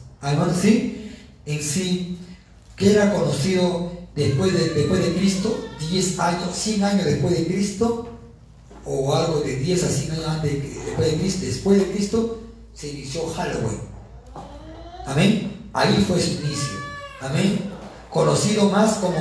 ¿Sí? 0.60 1.12
En 1.46 1.62
sí, 1.62 2.18
que 2.76 2.92
era 2.92 3.12
conocido 3.12 3.92
después 4.14 4.52
de, 4.52 4.70
después 4.70 5.04
de 5.04 5.14
Cristo, 5.14 5.68
10 5.90 6.20
años, 6.20 6.54
100 6.54 6.84
años 6.84 7.04
después 7.04 7.38
de 7.38 7.46
Cristo, 7.46 8.08
o 8.84 9.14
algo 9.14 9.40
de 9.40 9.56
10 9.56 9.84
a 9.84 9.88
100 9.88 10.12
años 10.12 10.42
de, 10.42 10.50
después 10.60 11.10
de 11.10 11.18
Cristo, 11.18 11.46
después 11.46 11.78
de 11.78 11.92
Cristo, 11.92 12.40
se 12.74 12.88
inició 12.88 13.26
Halloween. 13.28 13.80
Amén. 15.06 15.68
Ahí 15.72 16.04
fue 16.06 16.20
su 16.20 16.42
inicio. 16.42 16.78
Amén. 17.20 17.70
Conocido 18.10 18.68
más 18.68 18.94
como 18.94 19.18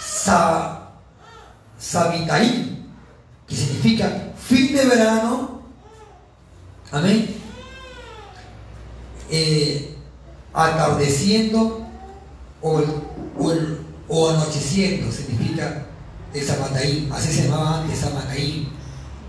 Sa, 0.00 0.90
Sabitaí, 1.78 2.86
que 3.46 3.54
significa 3.54 4.32
fin 4.36 4.74
de 4.74 4.86
verano. 4.86 5.62
Amén. 6.90 7.34
Eh, 9.30 9.87
atardeciendo 10.58 11.86
o, 12.60 12.82
o, 14.08 14.30
anocheciendo, 14.30 15.12
significa 15.12 15.86
el 16.34 16.44
Sabataí. 16.44 17.08
Así 17.12 17.32
se 17.32 17.44
llamaba 17.44 17.82
antes 17.82 18.00
Sabataí. 18.00 18.68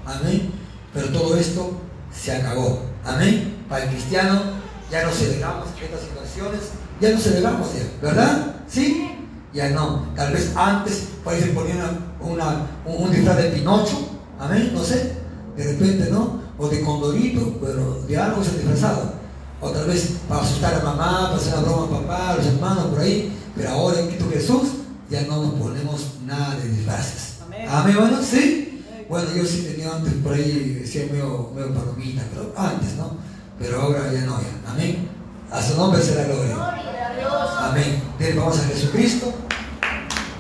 Amén. 0.05 0.51
Pero 0.91 1.09
todo 1.09 1.37
esto 1.37 1.79
se 2.11 2.35
acabó. 2.35 2.81
Amén. 3.05 3.63
Para 3.69 3.83
el 3.83 3.91
cristiano 3.91 4.41
ya 4.89 5.05
no 5.05 5.11
celebramos 5.11 5.67
estas 5.79 6.01
situaciones, 6.01 6.61
ya 6.99 7.11
no 7.11 7.19
celebramos 7.19 7.67
ya, 7.75 7.83
¿verdad? 8.01 8.55
¿Sí? 8.67 9.11
Ya 9.53 9.69
no. 9.69 10.07
Tal 10.15 10.33
vez 10.33 10.51
antes 10.55 11.09
se 11.23 11.45
ponía 11.47 11.75
una, 11.75 12.33
una, 12.33 12.67
un, 12.85 13.03
un 13.03 13.11
disfraz 13.11 13.37
de 13.37 13.49
Pinocho, 13.49 14.09
amén, 14.39 14.71
no 14.73 14.83
sé, 14.83 15.13
de 15.55 15.63
repente, 15.63 16.09
¿no? 16.09 16.41
O 16.57 16.67
de 16.67 16.81
Condorito, 16.81 17.55
pero 17.61 18.01
de 18.07 18.17
algo 18.17 18.43
se 18.43 18.57
disfrazaba. 18.57 19.18
O 19.61 19.69
tal 19.71 19.87
vez 19.87 20.17
para 20.27 20.41
asustar 20.41 20.75
a 20.75 20.83
mamá, 20.83 21.29
para 21.29 21.35
hacer 21.35 21.53
una 21.53 21.63
broma 21.63 21.97
a 21.97 22.01
papá, 22.01 22.29
a 22.29 22.35
los 22.37 22.45
hermanos 22.45 22.85
por 22.87 22.99
ahí, 22.99 23.37
pero 23.55 23.69
ahora 23.69 23.99
en 23.99 24.07
Cristo 24.07 24.29
Jesús 24.31 24.69
ya 25.09 25.21
no 25.23 25.43
nos 25.43 25.53
ponemos 25.55 26.05
nada 26.25 26.55
de 26.55 26.69
disfraces. 26.69 27.35
Amén, 27.45 27.67
amén 27.69 27.95
bueno, 27.99 28.17
¿sí? 28.21 28.83
Bueno, 29.09 29.27
yo 29.35 29.43
sí 29.43 29.63
tenía 29.63 29.95
antes 29.95 30.13
por 30.23 30.33
ahí, 30.33 30.79
decía 30.81 31.07
medio, 31.11 31.51
medio 31.55 31.73
palomita, 31.73 32.21
pero 32.31 32.53
antes, 32.55 32.95
¿no? 32.95 33.17
pero 33.59 33.81
ahora 33.81 34.11
ya 34.11 34.21
no, 34.21 34.39
ya. 34.39 34.71
Amén. 34.71 35.09
A 35.51 35.61
su 35.61 35.75
nombre 35.75 36.01
será 36.01 36.23
gloria. 36.23 36.55
Gloria 36.55 37.07
a 37.07 37.15
Dios. 37.15 37.49
Amén. 37.59 38.01
Dile, 38.17 38.33
vamos 38.33 38.57
a 38.59 38.63
Jesucristo. 38.63 39.33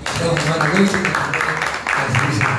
Y. 0.05 0.21
A 0.21 0.65
Jesucristo. 2.07 2.58